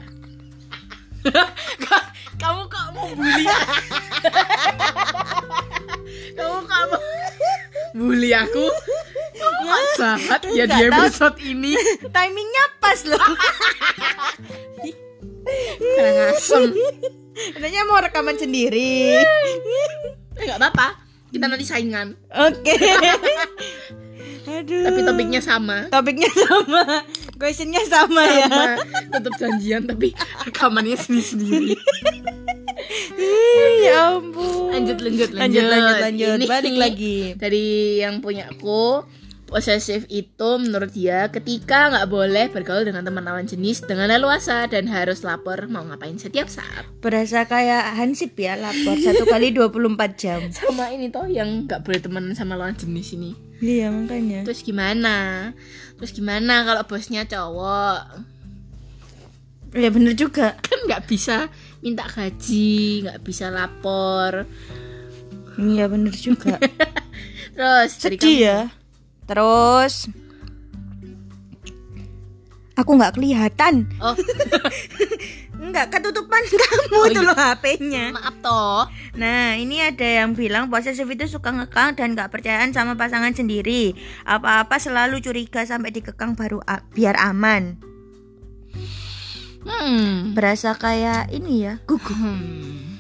kamu 2.37 2.61
kok 2.69 2.85
mau 2.93 3.09
bully? 3.17 3.45
kamu 6.37 6.59
kamu 6.69 6.97
bully 7.97 8.31
aku? 8.37 8.65
Kamu 9.35 9.65
kok 9.65 9.81
jahat 9.97 10.41
ya 10.53 10.69
di 10.69 10.77
tahu. 10.85 10.93
episode 10.93 11.37
ini? 11.41 11.73
Timingnya 12.13 12.65
pas 12.77 12.99
loh. 13.09 13.27
Kurang 15.81 16.17
asem. 16.31 16.63
Katanya 17.57 17.81
mau 17.89 17.97
rekaman 17.99 18.37
sendiri. 18.37 19.17
Eh, 20.37 20.45
Nggak 20.45 20.59
apa-apa. 20.59 20.87
Kita 21.27 21.45
nanti 21.45 21.65
saingan. 21.65 22.15
Oke. 22.31 22.73
Aduh. 24.47 24.83
Tapi 24.87 24.99
topiknya 25.03 25.41
sama. 25.43 25.91
topiknya 25.91 26.31
sama, 26.31 27.03
questionnya 27.35 27.83
sama, 27.83 28.23
ya. 28.23 28.47
Sama. 28.47 28.73
Tetap 29.11 29.33
janjian 29.35 29.83
tapi 29.83 30.15
rekamannya 30.47 30.95
sendiri-sendiri. 30.95 31.75
Ih, 33.19 33.73
ya 33.83 34.15
ampun. 34.15 34.71
Lanjut, 34.71 34.97
lanjut, 35.03 35.29
lanjut, 35.35 35.65
lanjut, 35.67 35.97
lanjut. 35.99 36.35
Ini 36.39 36.47
Balik 36.47 36.75
lagi. 36.79 37.17
dari 37.35 37.99
yang 37.99 38.23
punya 38.23 38.47
aku 38.47 39.03
posesif 39.47 40.03
itu 40.07 40.49
menurut 40.57 40.91
dia 40.91 41.27
ketika 41.27 41.87
nggak 41.87 42.05
boleh 42.05 42.45
bergaul 42.47 42.83
dengan 42.83 43.01
teman 43.01 43.23
lawan 43.23 43.43
jenis 43.43 43.79
dengan 43.81 44.05
leluasa 44.07 44.67
dan 44.67 44.85
harus 44.85 45.23
lapor 45.23 45.65
mau 45.65 45.81
ngapain 45.81 46.15
setiap 46.15 46.45
saat 46.45 46.83
Berasa 46.97 47.43
kayak 47.43 47.95
Hansip 47.95 48.35
ya 48.35 48.53
lapor 48.55 48.95
satu 48.97 49.23
kali 49.23 49.49
24 49.49 49.79
jam. 50.13 50.39
sama 50.53 50.91
ini 50.91 51.07
toh 51.07 51.23
yang 51.25 51.63
nggak 51.63 51.79
boleh 51.79 51.97
temenan 51.97 52.33
sama 52.33 52.53
lawan 52.53 52.75
jenis 52.75 53.15
ini 53.15 53.31
Iya 53.57 53.87
makanya. 53.89 54.43
terus 54.43 54.61
gimana 54.61 55.49
terus 55.95 56.11
gimana 56.11 56.61
kalau 56.61 56.83
bosnya 56.83 57.23
cowok 57.23 58.27
Ya 59.73 59.89
bener 59.89 60.13
juga. 60.13 60.55
kan 60.57 60.79
nggak 60.83 61.05
bisa 61.05 61.47
minta 61.79 62.03
gaji 62.05 62.75
nggak 63.01 63.19
bisa 63.21 63.47
lapor 63.47 64.43
Iya 65.55 65.87
bener 65.87 66.11
juga. 66.11 66.59
terus 67.55 67.89
Sedih 67.95 68.19
kamu- 68.19 68.37
ya. 68.37 68.59
Terus 69.27 70.07
aku 72.73 72.91
nggak 72.93 73.15
kelihatan. 73.15 73.85
oh 73.99 74.15
Nggak 75.57 75.89
ketutupan 75.89 76.43
kamu 76.45 76.83
Oh, 76.93 77.09
tuh 77.09 77.17
iya. 77.17 77.27
loh 77.27 77.33
HP-nya. 77.35 78.05
maaf 78.13 78.35
toh 78.39 78.85
Nah, 79.17 79.57
ini 79.57 79.81
ada 79.81 80.05
yang 80.05 80.31
bilang 80.31 80.69
posesif 80.69 81.03
itu 81.03 81.25
suka 81.25 81.49
ngekang 81.49 81.97
dan 81.97 82.13
nggak 82.13 82.29
percayaan 82.29 82.69
sama 82.69 82.93
pasangan 82.93 83.33
sendiri. 83.33 83.97
Apa-apa 84.23 84.77
selalu 84.77 85.17
curiga 85.17 85.65
sampai 85.65 85.89
dikekang 85.89 86.37
baru 86.37 86.61
biar 86.93 87.17
aman. 87.17 87.81
hmm 89.65 90.37
Berasa 90.37 90.77
kayak 90.77 91.33
ini 91.33 91.65
ya, 91.65 91.81
gugup. 91.83 92.13
Hmm. 92.13 92.96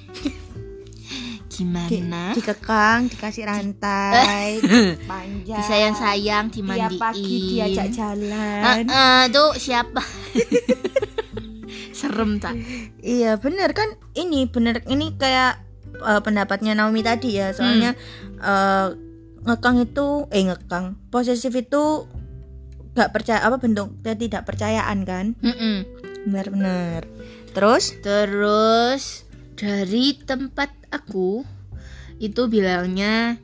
Di- 1.57 1.65
Gimana? 1.97 2.31
dikekang, 2.31 3.07
dikasih 3.07 3.43
rantai, 3.43 4.61
panjang. 5.09 5.57
Disayang-sayang, 5.57 6.45
Tiap 6.47 6.55
dimandiin. 6.55 6.97
pagi 6.97 7.35
diajak 7.51 7.87
jalan. 7.89 8.85
ah, 8.87 9.25
tuh 9.27 9.53
siapa? 9.53 10.05
Serem 11.91 12.37
tak? 12.37 12.53
Iya 12.99 13.35
bener 13.35 13.73
kan 13.73 13.89
ini 14.13 14.45
bener 14.45 14.85
ini 14.85 15.13
kayak 15.13 15.57
eh, 15.97 16.21
pendapatnya 16.21 16.73
Naomi 16.73 17.01
tadi 17.01 17.33
ya 17.33 17.51
soalnya 17.51 17.97
eh, 18.37 18.87
ngekang 19.41 19.81
itu 19.81 20.29
eh 20.29 20.43
ngekang 20.43 21.09
posesif 21.09 21.49
itu 21.51 22.05
nggak 22.93 23.11
percaya 23.11 23.41
apa 23.41 23.57
bentuk 23.57 23.89
tidak 24.03 24.43
percayaan 24.43 25.01
kan 25.03 25.33
Mm-mm. 25.39 25.85
benar-benar 26.25 27.05
terus 27.51 27.97
Terus 27.97 29.25
dari 29.57 30.13
tempat 30.21 30.69
aku 30.93 31.41
itu 32.21 32.45
bilangnya 32.45 33.41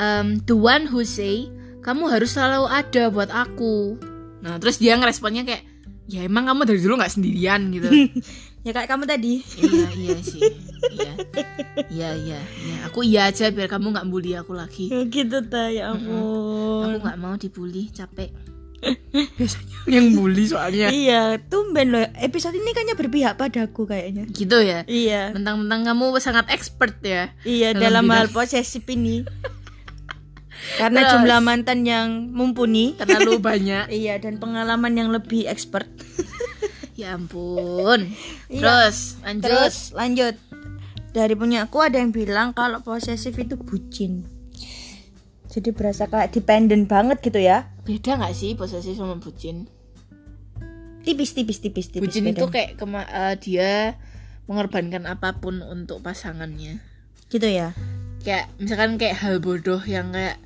um, 0.00 0.40
the 0.48 0.56
one 0.56 0.88
who 0.88 1.04
say 1.04 1.46
kamu 1.84 2.08
harus 2.08 2.36
selalu 2.36 2.68
ada 2.68 3.08
buat 3.08 3.28
aku. 3.32 3.96
Nah 4.40 4.56
terus 4.60 4.80
dia 4.80 4.96
ngeresponnya 4.96 5.44
kayak 5.44 5.64
ya 6.08 6.24
emang 6.24 6.48
kamu 6.48 6.64
dari 6.68 6.80
dulu 6.80 7.00
nggak 7.00 7.12
sendirian 7.12 7.68
gitu. 7.72 7.88
ya 8.66 8.76
kayak 8.76 8.92
kamu 8.92 9.08
tadi 9.08 9.40
iya 9.60 9.88
iya 9.96 10.18
sih. 10.20 10.42
Iya 10.92 11.12
iya 11.92 12.08
iya. 12.16 12.40
iya. 12.40 12.76
Aku 12.88 13.04
iya 13.04 13.28
aja 13.28 13.48
biar 13.52 13.68
kamu 13.68 13.96
nggak 13.96 14.08
bully 14.08 14.32
aku 14.36 14.56
lagi. 14.56 14.88
gitu 15.12 15.44
ta 15.48 15.68
ya 15.68 15.92
Aku 15.92 16.08
ampun 16.84 17.00
nggak 17.04 17.18
mau 17.20 17.36
dibully 17.36 17.88
capek. 17.92 18.32
Biasanya 19.12 19.68
yang 19.86 20.12
bully 20.12 20.44
soalnya. 20.44 20.88
iya 20.88 21.36
tumben 21.38 21.90
loh 21.90 22.04
episode 22.16 22.52
ini 22.52 22.70
kayaknya 22.70 22.94
berpihak 22.94 23.34
padaku 23.34 23.84
kayaknya 23.84 24.24
Gitu 24.26 24.56
ya. 24.60 24.84
iya 24.86 25.30
Mentang-mentang 25.30 25.84
kamu 25.84 26.16
sangat 26.18 26.48
expert 26.48 26.96
ya. 27.00 27.32
iya 27.42 27.72
Dalam 27.72 28.04
dalam, 28.04 28.12
hal 28.12 28.26
posesif 28.28 28.84
ini 28.86 29.24
karena 30.80 31.00
Terus. 31.02 31.12
jumlah 31.16 31.40
mantan 31.40 31.82
yang 31.82 32.08
mumpuni 32.30 32.94
Terlalu 32.94 33.40
banyak. 33.52 33.88
Iya 33.88 34.16
dan 34.16 34.36
pengalaman 34.36 34.92
yang 34.94 35.08
lebih 35.10 35.44
expert. 35.44 35.88
Ya 36.92 37.16
ampun. 37.16 38.12
Iya. 38.52 38.60
Terus 38.60 39.16
lanjut. 39.24 39.44
Terus 39.48 39.76
lanjut. 39.96 40.34
Dari 41.10 41.32
punya 41.32 41.64
aku 41.64 41.80
ada 41.80 41.96
yang 41.96 42.12
bilang 42.12 42.52
kalau 42.52 42.84
posesif 42.84 43.32
itu 43.34 43.56
bucin. 43.56 44.28
Jadi 45.50 45.74
berasa 45.74 46.06
kayak 46.06 46.30
dependent 46.30 46.86
banget 46.86 47.18
gitu 47.26 47.42
ya. 47.42 47.66
beda 47.82 48.22
nggak 48.22 48.34
sih 48.38 48.54
posesif 48.54 48.94
sama 48.94 49.18
bucin? 49.18 49.66
Tipis 51.02 51.34
tipis 51.34 51.58
tipis 51.58 51.90
tipis. 51.90 52.06
Bucin 52.06 52.30
beda. 52.30 52.38
itu 52.38 52.46
kayak 52.46 52.70
kema 52.78 53.02
eh, 53.02 53.34
dia 53.42 53.98
mengorbankan 54.46 55.10
apa 55.10 55.42
pun 55.42 55.58
untuk 55.62 56.06
pasangannya. 56.06 56.78
gitu 57.30 57.46
ya. 57.46 57.74
Kayak 58.22 58.50
misalkan 58.58 58.98
kayak 58.98 59.18
hal 59.22 59.38
bodoh 59.38 59.82
yang 59.86 60.10
kayak 60.14 60.38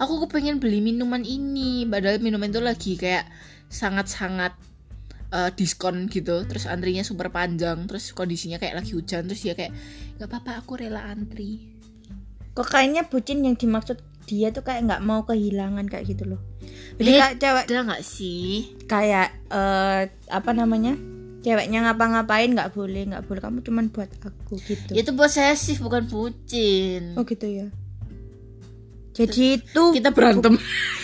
aku 0.00 0.24
kepengen 0.24 0.60
beli 0.60 0.84
minuman 0.84 1.24
ini, 1.24 1.84
padahal 1.88 2.20
minuman 2.20 2.52
itu 2.52 2.60
lagi 2.60 2.92
kayak 2.96 3.28
sangat-sangat 3.68 4.56
eh, 5.32 5.50
diskon 5.52 6.08
gitu, 6.08 6.44
terus 6.48 6.64
antrinya 6.64 7.04
super 7.04 7.28
panjang, 7.28 7.84
terus 7.88 8.12
kondisinya 8.16 8.56
kayak 8.56 8.84
lagi 8.84 8.96
hujan, 8.96 9.28
terus 9.28 9.44
dia 9.44 9.52
kayak 9.52 9.72
nggak 10.16 10.28
apa-apa 10.28 10.64
aku 10.64 10.80
rela 10.80 11.08
antri. 11.08 11.76
Kok 12.56 12.68
kayaknya 12.72 13.04
bucin 13.08 13.44
yang 13.44 13.56
dimaksud 13.56 14.00
dia 14.26 14.50
tuh 14.50 14.60
kayak 14.60 14.84
nggak 14.84 15.02
mau 15.02 15.22
kehilangan 15.22 15.86
kayak 15.86 16.10
gitu 16.10 16.26
loh. 16.26 16.40
Jadi 16.98 17.08
Eh, 17.08 17.16
kayak 17.16 17.34
cewek 17.38 17.64
Ada 17.64 17.80
nggak 17.84 18.02
sih? 18.02 18.74
kayak 18.84 19.28
eh, 19.48 20.02
apa 20.28 20.50
namanya? 20.50 20.98
Ceweknya 21.40 21.86
ngapa-ngapain 21.86 22.50
nggak 22.50 22.74
boleh, 22.74 23.06
nggak 23.06 23.22
boleh. 23.24 23.38
Kamu 23.38 23.58
cuman 23.62 23.86
buat 23.88 24.10
aku 24.18 24.58
gitu. 24.60 24.90
Itu 24.92 25.14
posesif 25.14 25.78
bukan 25.78 26.04
bucin. 26.04 27.14
Oh 27.14 27.22
gitu 27.22 27.46
ya. 27.46 27.70
Jadi 29.12 29.56
itu 29.56 29.82
Kita 29.94 30.10
berantem. 30.10 30.58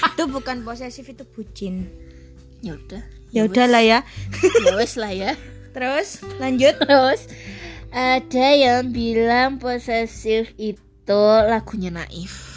itu 0.05 0.23
bukan 0.27 0.61
posesif 0.63 1.07
itu 1.07 1.25
bucin. 1.25 1.89
ya 2.61 2.75
udah. 2.75 3.03
Ya 3.33 3.47
udahlah 3.47 3.81
ya. 3.81 3.99
ya 4.61 4.73
wes 4.75 4.95
lah 4.95 5.09
ya. 5.09 5.33
Terus 5.73 6.21
lanjut. 6.37 6.77
Terus 6.77 7.25
ada 7.89 8.47
yang 8.53 8.91
bilang 8.91 9.57
posesif 9.57 10.53
itu 10.57 11.23
lagunya 11.49 11.89
Naif. 11.89 12.52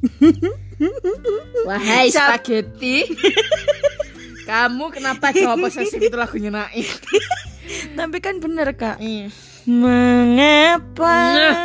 Wahai 1.68 2.08
Siap- 2.08 2.40
spaghetti. 2.40 3.04
Kamu 4.48 4.90
kenapa 4.90 5.30
jawab 5.30 5.62
posesif 5.62 6.00
itu 6.00 6.16
lagunya 6.16 6.50
Naif? 6.50 6.98
Tapi 7.98 8.18
kan 8.18 8.38
bener 8.38 8.74
kak. 8.74 8.98
Iya. 8.98 9.30
Mengapa 9.64 11.14
Nah. 11.30 11.56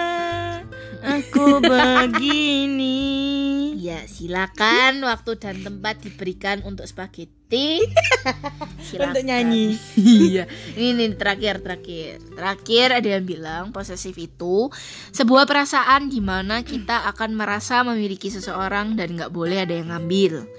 aku 1.18 1.58
begini? 1.60 3.02
Ya, 3.86 4.02
silakan 4.10 5.06
waktu 5.06 5.38
dan 5.38 5.62
tempat 5.62 6.02
diberikan 6.02 6.66
untuk 6.66 6.90
spaghetti. 6.90 7.86
Silakan. 8.90 9.14
Untuk 9.14 9.24
nyanyi. 9.30 9.78
iya. 10.02 10.50
Ini 10.74 10.98
nih 10.98 11.14
terakhir 11.14 11.62
terakhir. 11.62 12.18
Terakhir 12.34 12.88
ada 12.98 13.10
yang 13.14 13.30
bilang 13.30 13.70
posesif 13.70 14.18
itu 14.18 14.74
sebuah 15.14 15.46
perasaan 15.46 16.10
di 16.10 16.18
mana 16.18 16.66
kita 16.66 17.06
akan 17.14 17.38
merasa 17.38 17.86
memiliki 17.86 18.34
seseorang 18.34 18.98
dan 18.98 19.14
nggak 19.14 19.30
boleh 19.30 19.62
ada 19.62 19.78
yang 19.78 19.94
ngambil. 19.94 20.50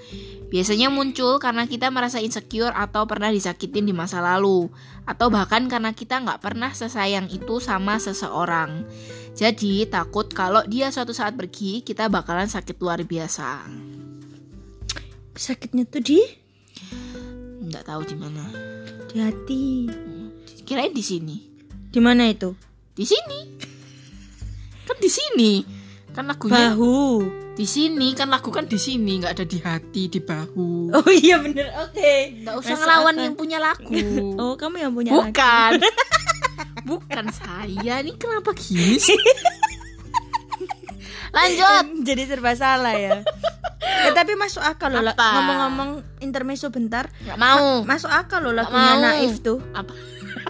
Biasanya 0.47 0.87
muncul 0.87 1.43
karena 1.43 1.67
kita 1.67 1.91
merasa 1.91 2.23
insecure 2.23 2.71
atau 2.71 3.03
pernah 3.03 3.27
disakitin 3.27 3.83
di 3.83 3.91
masa 3.91 4.23
lalu, 4.23 4.71
atau 5.03 5.27
bahkan 5.27 5.67
karena 5.67 5.91
kita 5.91 6.23
nggak 6.23 6.39
pernah 6.39 6.71
sesayang 6.71 7.27
itu 7.27 7.59
sama 7.59 7.99
seseorang. 7.99 8.87
Jadi 9.37 9.85
takut 9.85 10.25
kalau 10.27 10.65
dia 10.65 10.89
suatu 10.89 11.13
saat 11.13 11.37
pergi, 11.37 11.85
kita 11.85 12.09
bakalan 12.09 12.49
sakit 12.49 12.81
luar 12.81 13.05
biasa. 13.05 13.69
Sakitnya 15.37 15.85
tuh 15.85 16.01
di 16.01 16.19
Nggak 17.61 17.83
tahu 17.85 18.01
di 18.01 18.15
mana. 18.17 18.43
di 19.07 19.17
hati. 19.21 19.65
Kirain 20.65 20.89
di 20.89 20.99
sini. 20.99 21.37
Di 21.87 22.01
mana 22.01 22.25
itu? 22.25 22.51
Di 22.91 23.05
sini. 23.05 23.39
Kan 24.83 24.97
di 24.97 25.07
sini. 25.07 25.51
Kan 26.11 26.25
lagunya 26.25 26.73
Bahu. 26.73 27.21
di 27.53 27.65
sini, 27.65 28.13
kan 28.13 28.29
lagu 28.29 28.49
kan 28.49 28.65
di 28.65 28.77
sini, 28.77 29.21
nggak 29.21 29.37
ada 29.37 29.45
di 29.45 29.57
hati, 29.61 30.09
di 30.09 30.17
bahu. 30.17 30.89
Oh 30.91 31.09
iya 31.13 31.37
bener. 31.37 31.69
Oke. 31.85 32.41
Nggak 32.41 32.55
usah 32.57 32.73
ngelawan 32.75 33.15
yang 33.17 33.35
punya 33.37 33.57
lagu. 33.61 33.93
Oh 34.41 34.57
kamu 34.57 34.81
yang 34.81 34.93
punya. 34.93 35.11
Bukan. 35.13 35.71
Bukan 36.87 37.25
saya. 37.29 37.99
Ini 37.99 38.15
kenapa 38.15 38.55
gini 38.55 38.95
sih? 39.03 39.19
Lanjut. 41.29 41.85
Jadi 42.01 42.21
serba 42.23 42.55
salah 42.55 42.95
ya. 42.95 43.19
Eh, 43.77 44.11
tapi 44.11 44.33
masuk 44.33 44.59
akal 44.59 44.89
loh. 44.89 45.03
Apa? 45.03 45.27
Ngomong-ngomong 45.37 45.89
intermezzo 46.19 46.71
bentar. 46.71 47.11
Nggak 47.21 47.37
mau. 47.37 47.83
Masuk 47.83 48.09
akal 48.09 48.41
loh 48.41 48.53
lagunya 48.53 48.93
mau. 48.95 49.03
Naif 49.03 49.43
tuh. 49.43 49.59
Apa? 49.71 49.91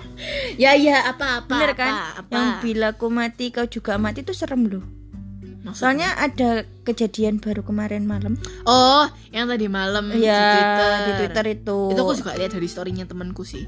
ya 0.64 0.74
ya 0.74 1.06
apa 1.08 1.44
apa 1.44 1.50
Bener 1.50 1.72
apa, 1.74 1.78
kan? 1.78 1.94
apa? 2.18 2.32
Yang 2.32 2.50
bila 2.62 2.88
ku 2.94 3.08
mati 3.10 3.50
kau 3.50 3.66
juga 3.66 3.98
mati 3.98 4.22
itu 4.22 4.32
serem 4.32 4.66
loh. 4.66 4.86
Maksudnya? 5.62 5.76
Soalnya 5.76 6.10
ada 6.16 6.50
kejadian 6.82 7.38
baru 7.38 7.60
kemarin 7.60 8.08
malam. 8.08 8.40
Oh, 8.64 9.04
yang 9.30 9.52
tadi 9.52 9.68
malam 9.68 10.08
di 10.08 10.24
Iya, 10.24 10.40
Twitter. 10.40 10.88
di 10.96 11.12
Twitter 11.20 11.46
itu. 11.52 11.80
Itu 11.92 12.02
aku 12.02 12.14
juga 12.16 12.32
lihat 12.34 12.52
dari 12.54 12.68
storynya 12.68 13.04
temanku 13.04 13.44
sih. 13.44 13.68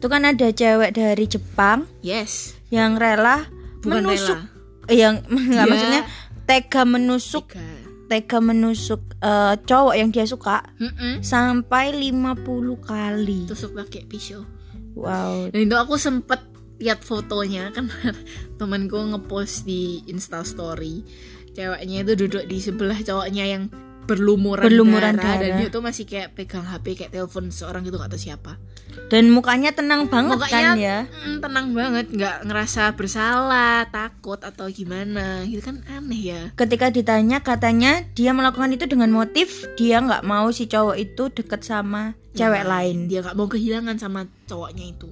Itu 0.00 0.08
kan 0.08 0.24
ada 0.24 0.48
cewek 0.48 0.96
dari 0.96 1.24
Jepang 1.24 1.84
Yes. 2.00 2.56
yang 2.68 2.96
rela 2.96 3.44
Bukan 3.80 4.00
menusuk 4.00 4.40
rela. 4.40 4.88
Eh, 4.88 4.96
yang 4.96 5.20
nggak 5.52 5.60
Dia- 5.60 5.68
maksudnya 5.68 6.02
tega 6.44 6.82
menusuk 6.82 7.52
Tiga. 7.52 7.68
tega 8.08 8.38
menusuk 8.40 9.00
eh, 9.20 9.54
cowok 9.60 9.94
yang 9.94 10.08
dia 10.08 10.24
suka 10.24 10.64
Mm-mm. 10.76 11.20
sampai 11.20 11.92
50 11.92 12.48
kali. 12.80 13.44
Tusuk 13.44 13.76
pakai 13.76 14.08
pisau. 14.08 14.48
Wow. 14.96 15.52
Dan 15.52 15.68
itu 15.68 15.76
aku 15.76 15.94
sempet 15.94 16.40
lihat 16.80 17.00
fotonya 17.00 17.68
kan 17.70 17.92
temanku 18.58 18.96
ngepost 18.96 19.62
di 19.62 20.00
Insta 20.06 20.40
Story. 20.42 21.04
Ceweknya 21.50 22.02
itu 22.02 22.16
duduk 22.16 22.48
di 22.48 22.56
sebelah 22.56 22.96
cowoknya 22.96 23.44
yang 23.44 23.68
berlumuran, 24.10 24.66
Berlumuran 24.66 25.14
darah, 25.14 25.38
dan 25.38 25.50
darah. 25.54 25.58
dia 25.62 25.68
tuh 25.70 25.78
masih 25.80 26.04
kayak 26.04 26.34
pegang 26.34 26.66
HP 26.66 26.98
kayak 26.98 27.14
telepon 27.14 27.54
seorang 27.54 27.86
gitu 27.86 27.94
gak 27.94 28.10
tahu 28.10 28.18
siapa. 28.18 28.58
Dan 29.06 29.30
mukanya 29.30 29.70
tenang 29.70 30.10
banget 30.10 30.34
Mukanya 30.34 30.74
kan 30.74 30.76
ya. 30.76 30.98
mm, 31.06 31.38
tenang 31.38 31.66
banget, 31.70 32.06
nggak 32.10 32.36
ngerasa 32.42 32.82
bersalah, 32.94 33.86
takut 33.86 34.42
atau 34.42 34.66
gimana. 34.66 35.46
Gitu 35.46 35.62
kan 35.62 35.86
aneh 35.86 36.22
ya. 36.26 36.40
Ketika 36.54 36.90
ditanya 36.90 37.38
katanya 37.38 38.02
dia 38.12 38.34
melakukan 38.34 38.74
itu 38.74 38.90
dengan 38.90 39.14
motif 39.14 39.70
dia 39.74 40.02
nggak 40.02 40.26
mau 40.26 40.50
si 40.50 40.66
cowok 40.66 40.96
itu 40.98 41.30
deket 41.30 41.62
sama 41.62 42.18
cewek 42.34 42.62
Ya, 42.62 42.66
lain. 42.66 42.96
Dia 43.06 43.22
nggak 43.22 43.34
mau 43.34 43.46
kehilangan 43.46 43.96
sama 43.96 44.26
cowoknya 44.46 44.90
itu. 44.90 45.06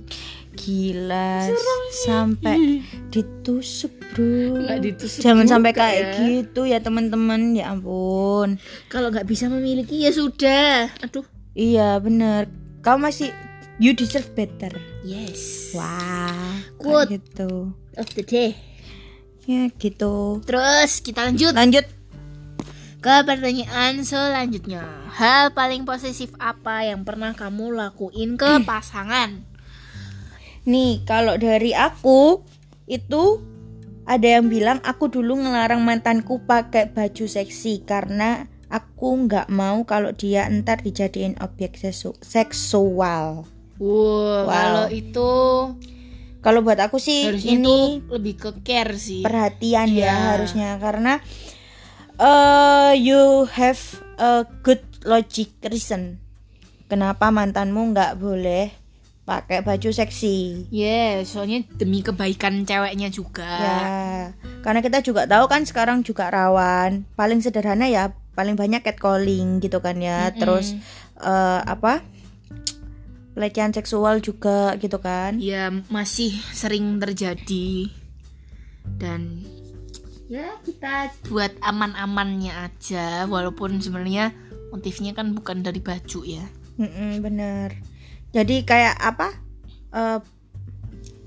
Gila 0.58 1.46
sampai 2.04 2.82
ditusuk 3.08 3.94
bro. 4.12 4.58
Nggak 4.66 4.78
ditusuk 4.82 5.20
Jangan 5.22 5.46
juga 5.46 5.52
sampai 5.54 5.72
kayak 5.72 6.02
ya. 6.02 6.12
gitu 6.26 6.60
ya 6.66 6.78
teman-teman 6.82 7.54
ya 7.54 7.70
ampun. 7.70 8.58
Kalau 8.90 9.14
nggak 9.14 9.24
bisa 9.24 9.46
memiliki 9.46 10.02
ya 10.02 10.10
sudah. 10.10 10.90
Aduh. 11.00 11.22
Iya 11.54 12.02
bener. 12.02 12.50
Kau 12.82 12.98
masih 12.98 13.30
you 13.78 13.94
deserve 13.94 14.26
better. 14.34 14.74
Yes. 15.06 15.70
Wah, 15.72 16.58
Quote. 16.76 17.06
kayak 17.08 17.22
gitu. 17.22 17.72
Of 17.94 18.10
the 18.18 18.24
day. 18.26 18.50
Ya 19.48 19.70
gitu. 19.80 20.44
Terus 20.44 21.00
kita 21.00 21.24
lanjut 21.24 21.56
Lanjut. 21.56 21.86
ke 22.98 23.14
pertanyaan 23.24 24.02
selanjutnya. 24.02 24.84
Hal 25.14 25.54
paling 25.54 25.86
posesif 25.86 26.34
apa 26.36 26.84
yang 26.84 27.06
pernah 27.06 27.32
kamu 27.32 27.72
lakuin 27.72 28.36
ke 28.36 28.60
pasangan? 28.66 29.40
Nih, 30.68 31.00
kalau 31.08 31.40
dari 31.40 31.72
aku 31.72 32.44
itu 32.84 33.40
ada 34.04 34.28
yang 34.40 34.52
bilang 34.52 34.84
aku 34.84 35.08
dulu 35.08 35.40
ngelarang 35.40 35.80
mantanku 35.80 36.44
pakai 36.44 36.92
baju 36.92 37.24
seksi 37.24 37.84
karena 37.84 38.44
aku 38.68 39.24
nggak 39.24 39.48
mau 39.48 39.80
kalau 39.88 40.12
dia 40.12 40.44
entar 40.44 40.76
dijadiin 40.80 41.40
objek 41.40 41.80
seksual. 42.20 43.48
Wow, 43.78 44.44
Wow. 44.44 44.48
kalau 44.48 44.86
itu 44.90 45.30
Kalau 46.38 46.60
buat 46.62 46.78
aku 46.78 46.98
sih 46.98 47.26
harusnya 47.32 47.50
ini 47.58 47.98
itu 47.98 48.10
lebih 48.14 48.34
ke 48.38 48.50
care 48.62 48.94
sih. 48.94 49.22
perhatian 49.22 49.90
ya 49.90 50.06
Iya. 50.06 50.14
harusnya 50.34 50.70
karena 50.78 51.18
eh 52.16 52.92
you 52.94 53.46
have 53.50 53.78
a 54.18 54.42
good 54.62 54.78
logic 55.02 55.50
reason 55.66 56.18
kenapa 56.86 57.30
mantanmu 57.30 57.90
nggak 57.90 58.18
boleh 58.18 58.70
pakai 59.28 59.60
baju 59.60 59.92
seksi. 59.92 60.72
Yeah, 60.72 61.20
soalnya 61.28 61.68
demi 61.76 62.00
kebaikan 62.00 62.64
ceweknya 62.64 63.12
juga. 63.12 63.44
Ya, 63.44 63.76
karena 64.64 64.80
kita 64.80 65.04
juga 65.04 65.28
tahu 65.28 65.44
kan 65.52 65.68
sekarang 65.68 66.00
juga 66.00 66.32
rawan. 66.32 67.04
Paling 67.12 67.44
sederhana 67.44 67.84
ya, 67.92 68.16
paling 68.32 68.56
banyak 68.56 68.80
catcalling 68.80 69.60
gitu 69.60 69.84
kan 69.84 70.00
ya. 70.00 70.32
Mm-mm. 70.32 70.40
Terus 70.40 70.72
eh, 71.20 71.60
apa? 71.60 72.00
Pelecehan 73.36 73.76
seksual 73.76 74.24
juga 74.24 74.74
gitu 74.80 74.96
kan. 74.98 75.36
ya 75.38 75.70
masih 75.92 76.34
sering 76.50 76.98
terjadi 76.98 77.86
dan 78.98 79.46
ya 80.26 80.58
kita 80.66 81.14
buat 81.30 81.54
aman-amannya 81.62 82.50
aja 82.50 83.30
walaupun 83.30 83.78
sebenarnya 83.78 84.34
motifnya 84.74 85.14
kan 85.14 85.38
bukan 85.38 85.62
dari 85.62 85.78
baju 85.78 86.20
ya 86.26 86.42
Mm-mm, 86.78 87.22
bener. 87.22 87.74
Jadi 88.30 88.62
kayak 88.62 88.96
apa? 88.96 89.28
Eh, 89.90 90.18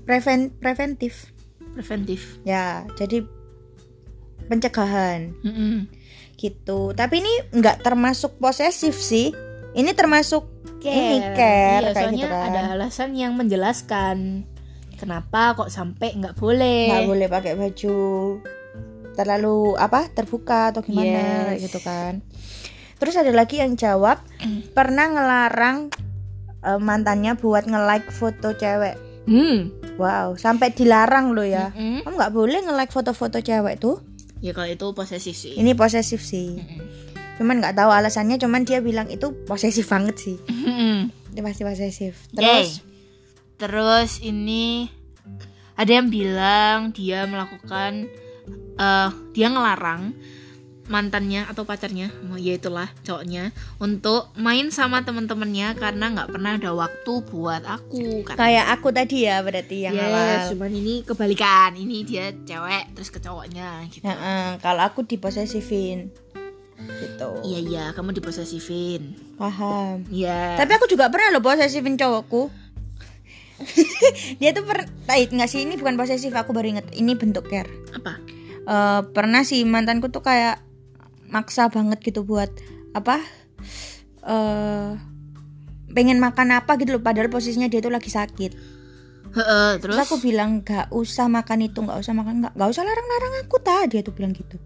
preven 0.02 0.50
preventif. 0.52 1.30
preventif 1.72 2.36
Ya, 2.42 2.84
jadi 2.94 3.24
pencegahan 4.44 5.32
Mm-mm. 5.40 5.88
gitu. 6.36 6.92
Tapi 6.92 7.14
ini 7.18 7.32
nggak 7.50 7.80
termasuk 7.80 8.36
posesif 8.36 8.92
sih. 8.94 9.32
Ini 9.72 9.96
termasuk 9.96 10.44
Ini 10.82 11.32
care, 11.32 11.78
Iya, 11.80 11.90
kayak 11.94 11.94
soalnya 11.94 12.18
gitu 12.18 12.26
kan. 12.28 12.48
ada 12.50 12.60
alasan 12.74 13.10
yang 13.14 13.38
menjelaskan 13.38 14.42
kenapa 14.98 15.54
kok 15.54 15.70
sampai 15.70 16.10
nggak 16.12 16.34
boleh 16.34 16.90
nggak 16.90 17.06
boleh 17.06 17.26
pakai 17.26 17.54
baju 17.54 17.98
terlalu 19.12 19.78
apa 19.78 20.10
terbuka 20.10 20.74
atau 20.74 20.82
gimana 20.82 21.54
Yes. 21.54 21.62
gitu 21.64 21.78
kan. 21.80 22.18
Terus 22.98 23.14
ada 23.14 23.30
lagi 23.30 23.62
yang 23.62 23.78
jawab 23.78 24.18
pernah 24.74 25.06
ngelarang 25.06 25.86
eh, 26.62 26.78
mantannya 26.78 27.34
buat 27.34 27.64
nge-like 27.64 28.08
foto 28.10 28.54
cewek. 28.54 28.96
hmm 29.26 29.82
Wow, 29.92 30.34
sampai 30.34 30.72
dilarang 30.72 31.36
loh 31.36 31.44
ya. 31.44 31.68
Mm-mm. 31.76 32.00
Kamu 32.02 32.16
nggak 32.16 32.32
boleh 32.32 32.58
nge-like 32.64 32.90
foto-foto 32.90 33.38
cewek 33.38 33.76
tuh. 33.78 34.00
ya 34.40 34.50
kalau 34.50 34.66
itu 34.66 34.90
posesif 34.90 35.36
sih 35.36 35.54
Ini 35.54 35.76
posesif 35.76 36.18
sih. 36.18 36.58
Mm-mm. 36.58 36.80
Cuman 37.38 37.62
nggak 37.62 37.76
tahu 37.76 37.90
alasannya, 37.90 38.36
cuman 38.36 38.64
dia 38.64 38.80
bilang 38.80 39.06
itu 39.06 39.30
posesif 39.44 39.86
banget 39.86 40.16
sih. 40.18 40.36
Mm-mm. 40.48 41.12
Itu 41.30 41.40
pasti 41.40 41.62
posesif. 41.62 42.14
Terus 42.32 42.82
terus 43.54 44.18
ini 44.18 44.90
ada 45.74 45.92
yang 45.92 46.08
bilang 46.08 46.90
dia 46.90 47.22
melakukan 47.24 48.10
eh 48.74 49.10
dia 49.30 49.46
ngelarang 49.46 50.16
mantannya 50.92 51.48
atau 51.48 51.64
pacarnya, 51.64 52.12
ya 52.36 52.52
itulah 52.60 52.92
cowoknya 53.00 53.56
untuk 53.80 54.28
main 54.36 54.68
sama 54.68 55.00
teman-temannya 55.08 55.72
karena 55.80 56.12
nggak 56.12 56.28
pernah 56.28 56.60
ada 56.60 56.76
waktu 56.76 57.12
buat 57.32 57.64
aku. 57.64 58.28
Kayak 58.36 58.76
aku 58.76 58.92
tadi 58.92 59.24
ya 59.24 59.40
berarti 59.40 59.88
yang 59.88 59.96
Yes, 59.96 60.04
awal. 60.12 60.52
cuman 60.52 60.72
ini 60.76 60.94
kebalikan. 61.08 61.72
Ini 61.72 61.96
dia 62.04 62.36
cewek 62.44 62.92
terus 62.92 63.08
ke 63.08 63.24
cowoknya 63.24 63.88
gitu. 63.88 64.04
Heeh, 64.04 64.60
kalau 64.60 64.84
aku 64.84 65.08
diposesifin. 65.08 66.12
Gitu. 66.82 67.30
Iya 67.46 67.58
iya, 67.62 67.84
kamu 67.96 68.12
diposesifin. 68.12 69.16
Paham. 69.40 70.04
Iya. 70.12 70.60
Tapi 70.60 70.76
aku 70.76 70.90
juga 70.90 71.08
pernah 71.08 71.32
loh 71.32 71.42
posesifin 71.42 71.96
cowokku. 71.96 72.52
dia 74.42 74.50
tuh 74.50 74.66
per 74.66 74.90
eh, 75.14 75.22
nggak 75.30 75.46
sih 75.46 75.62
ini 75.62 75.78
bukan 75.78 75.94
posesif 75.94 76.34
aku 76.34 76.50
baru 76.50 76.74
inget 76.74 76.86
ini 76.98 77.14
bentuk 77.14 77.46
care 77.46 77.70
apa? 77.94 78.18
Eh, 78.62 79.00
pernah 79.14 79.46
sih 79.46 79.62
mantanku 79.62 80.10
tuh 80.10 80.22
kayak 80.22 80.58
maksa 81.32 81.72
banget 81.72 81.98
gitu 82.04 82.22
buat 82.22 82.52
apa 82.92 83.18
eh 84.22 84.92
pengen 85.92 86.18
makan 86.20 86.56
apa 86.56 86.80
gitu 86.80 86.96
loh 86.96 87.02
padahal 87.04 87.28
posisinya 87.28 87.68
dia 87.68 87.84
tuh 87.84 87.92
lagi 87.92 88.08
sakit 88.08 88.52
Heeh, 89.32 89.80
terus, 89.80 89.96
terus 89.96 90.04
aku 90.04 90.20
bilang 90.20 90.60
gak 90.60 90.92
usah 90.92 91.24
makan 91.24 91.64
itu 91.64 91.80
nggak 91.80 92.04
usah 92.04 92.12
makan 92.12 92.44
nggak 92.44 92.52
nggak 92.52 92.68
usah 92.68 92.84
larang-larang 92.84 93.34
aku 93.40 93.56
ta 93.64 93.88
dia 93.88 94.04
tuh 94.04 94.12
bilang 94.12 94.36
gitu 94.36 94.60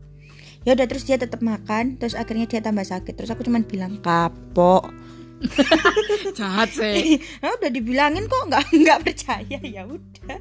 ya 0.66 0.74
udah 0.74 0.87
terus 0.90 1.07
dia 1.07 1.14
tetap 1.14 1.38
makan 1.38 1.94
terus 2.02 2.18
akhirnya 2.18 2.50
dia 2.50 2.59
tambah 2.59 2.83
sakit 2.83 3.14
terus 3.14 3.31
aku 3.31 3.46
cuman 3.46 3.62
bilang 3.62 4.02
kapok 4.02 4.90
jahat 6.38 6.72
sih. 6.72 7.20
nah, 7.44 7.55
udah 7.61 7.70
dibilangin 7.70 8.26
kok 8.26 8.42
nggak 8.50 8.64
nggak 8.74 8.98
percaya 9.07 9.59
ya 9.62 9.87
udah 9.87 10.40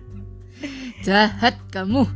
jahat 1.06 1.60
kamu. 1.70 2.08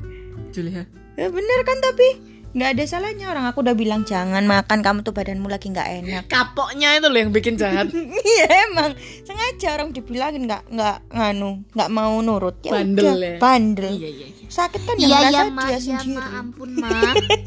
Julia. 0.50 0.88
ya 1.14 1.28
bener 1.30 1.60
kan 1.62 1.78
tapi 1.84 2.39
nggak 2.50 2.70
ada 2.74 2.84
salahnya 2.84 3.30
orang 3.30 3.46
aku 3.46 3.62
udah 3.62 3.78
bilang 3.78 4.02
jangan 4.04 4.42
makan 4.42 4.82
kamu 4.82 5.06
tuh 5.06 5.14
badanmu 5.14 5.46
lagi 5.46 5.70
nggak 5.70 5.90
enak 6.02 6.24
Kapoknya 6.26 6.98
itu 6.98 7.06
loh 7.06 7.20
yang 7.22 7.30
bikin 7.30 7.56
jahat. 7.56 7.94
iya 8.34 8.48
emang 8.66 8.98
sengaja 9.22 9.78
orang 9.78 9.94
dibilangin 9.94 10.50
nggak 10.50 10.66
nggak 10.68 10.98
nganu 11.14 11.62
nggak 11.78 11.90
mau 11.94 12.18
nurut 12.20 12.58
ya 12.66 12.74
Bandel 12.74 13.06
udah 13.06 13.14
ya. 13.22 13.38
bandel 13.38 13.92
iya 13.94 14.10
iya. 14.10 14.28
iya. 14.34 14.48
sakit 14.50 14.82
kan 14.82 14.96
yang 14.98 15.10
Iya 15.10 15.18
merasa 15.22 15.38
ya 15.38 15.44
ma, 15.46 15.62
dia 15.62 15.70
ya 15.70 15.80
sendiri 15.80 16.18
ma, 16.18 16.26
ampun 16.42 16.70
ma. 16.74 16.90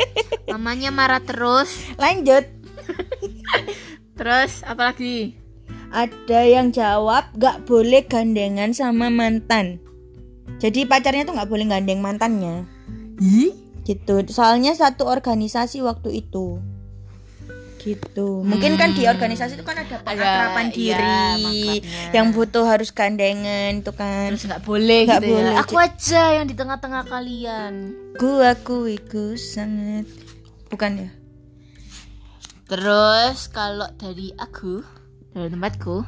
Mamanya 0.54 0.90
marah 0.94 1.22
terus. 1.22 1.70
lanjut 1.98 2.44
Terus 4.18 4.62
apa 4.62 4.92
lagi? 4.92 5.34
ada 5.92 6.40
yang 6.40 6.72
jawab 6.72 7.28
nggak 7.36 7.68
boleh 7.68 8.00
gandengan 8.08 8.72
sama 8.72 9.12
mantan 9.12 9.76
jadi 10.56 10.88
pacarnya 10.88 11.28
tuh 11.28 11.36
nggak 11.36 11.50
boleh 11.52 11.68
gandeng 11.68 12.00
mantannya 12.00 12.64
Ih? 13.20 13.52
Gitu. 13.83 14.23
Soalnya 14.31 14.75
satu 14.75 15.07
organisasi 15.07 15.83
waktu 15.83 16.25
itu. 16.27 16.62
Gitu. 17.83 18.47
Mungkin 18.47 18.79
kan 18.79 18.95
di 18.95 19.11
organisasi 19.11 19.59
itu 19.59 19.66
kan 19.66 19.75
ada 19.75 19.99
pengakraban 20.07 20.71
iya, 20.71 20.71
diri 20.71 21.83
makanya. 21.83 22.14
yang 22.14 22.31
butuh 22.31 22.62
harus 22.62 22.95
gandengan 22.95 23.83
itu 23.83 23.90
kan. 23.90 24.31
Terus 24.31 24.47
nggak 24.47 24.62
boleh 24.62 25.01
Nggak 25.03 25.18
gitu 25.18 25.31
boleh, 25.35 25.51
ya. 25.51 25.61
Aku 25.66 25.75
aja 25.83 26.23
yang 26.38 26.47
di 26.47 26.55
tengah-tengah 26.55 27.03
kalian. 27.11 27.73
ku 28.14 28.38
aku 28.38 28.87
iku 28.87 29.35
sangat. 29.35 30.07
Bukan 30.71 31.03
ya? 31.03 31.11
Terus 32.71 33.51
kalau 33.51 33.90
dari 33.99 34.31
aku, 34.38 34.87
dari 35.35 35.51
tempatku, 35.51 36.07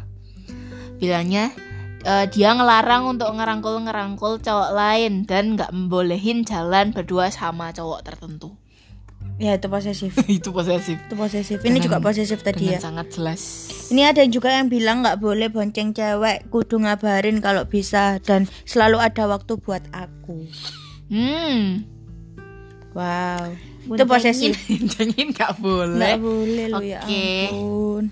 bilangnya 1.02 1.50
eh, 2.04 2.26
dia 2.28 2.52
ngelarang 2.52 3.10
untuk 3.10 3.28
ngerangkul-ngerangkul 3.30 4.38
cowok 4.38 4.70
lain 4.72 5.24
dan 5.24 5.54
nggak 5.54 5.70
membolehin 5.70 6.42
jalan 6.42 6.90
berdua 6.90 7.28
sama 7.28 7.70
cowok 7.70 8.00
tertentu. 8.02 8.52
ya 9.34 9.56
itu 9.56 9.66
posesif 9.66 10.14
Itu 10.30 10.52
posesif. 10.52 10.94
itu 11.00 11.14
posesif 11.14 11.58
ini 11.60 11.80
juga 11.80 11.98
posesif 11.98 12.38
tadi 12.38 12.60
Dengan 12.62 12.72
ya 12.72 12.80
sangat 12.80 13.06
jelas. 13.10 13.40
ini 13.88 14.04
ada 14.04 14.22
juga 14.24 14.46
yang 14.48 14.68
bilang 14.68 15.02
nggak 15.02 15.18
boleh 15.18 15.48
bonceng 15.48 15.90
cewek 15.90 16.46
kudu 16.48 16.78
ngabarin 16.78 17.40
kalau 17.40 17.64
bisa 17.64 18.20
dan 18.20 18.46
selalu 18.62 18.96
ada 18.96 19.26
waktu 19.26 19.56
buat 19.56 19.82
aku 19.90 20.46
Hmm. 21.04 21.82
wow 22.92 23.48
itu 23.86 24.04
posesif 24.04 24.54
Boncengin 24.70 25.28
nggak 25.30 25.52
boleh. 25.58 25.98
nggak 25.98 26.18
boleh 26.20 26.64
lo 26.68 26.78
ya 26.80 27.00
Oke. 27.02 27.26
ampun 27.50 28.04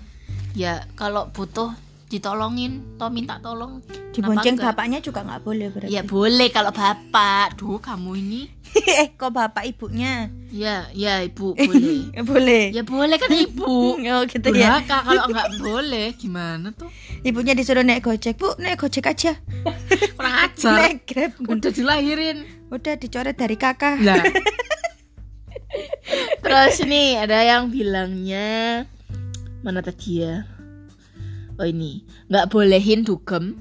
Ya 0.53 0.85
kalau 0.93 1.25
butuh 1.29 1.71
ditolongin, 2.13 2.71
toh 2.95 3.09
minta 3.09 3.37
tolong. 3.37 3.81
dibonceng 4.09 4.53
Kenapa 4.53 4.77
bapaknya 4.77 4.99
juga 4.99 5.19
nggak 5.21 5.41
boleh 5.41 5.67
berarti 5.67 5.89
Ya 5.89 6.01
boleh 6.01 6.47
kalau 6.47 6.69
bapak. 6.69 7.57
Duh 7.57 7.77
kamu 7.77 8.11
ini. 8.15 8.41
eh 8.73 9.09
kok 9.11 9.29
bapak 9.29 9.65
ibunya 9.65 10.29
Ya, 10.49 10.89
ya 10.91 11.21
ibu 11.21 11.53
boleh. 11.53 12.09
ya 12.09 12.21
boleh 12.25 12.63
ya 12.71 12.81
boleh 12.81 13.17
kan 13.17 13.29
ibu. 13.29 13.97
oh 14.09 14.21
gitu 14.23 14.49
ya 14.49 14.81
Durhaka 14.81 14.97
kalau 15.03 15.23
nggak 15.27 15.49
boleh 15.59 16.07
gimana 16.13 16.69
tuh? 16.71 16.89
ibunya 17.21 17.53
disuruh 17.53 17.81
naik 17.81 18.01
gojek 18.03 18.33
bu 18.35 18.53
naik 18.57 18.77
gojek 18.77 19.05
aja 19.05 19.37
Kurang 20.17 20.35
ajar. 20.43 20.73
naik 20.75 21.05
grab 21.05 21.37
Udah 21.39 21.69
dilahirin. 21.69 22.37
udah 22.67 22.93
dicoret 22.95 23.33
dari 23.33 23.53
kakak 23.55 23.97
Lah. 23.99 24.21
Terus 26.39 26.75
nih 26.83 27.17
ada 27.19 27.39
yang 27.41 27.69
bilangnya 27.69 28.85
mana 29.61 29.79
tadi 29.79 30.19
ya? 30.19 30.43
Oh 31.55 31.63
ini 31.63 32.01
nggak 32.27 32.47
bolehin 32.47 33.01
dugem 33.01 33.53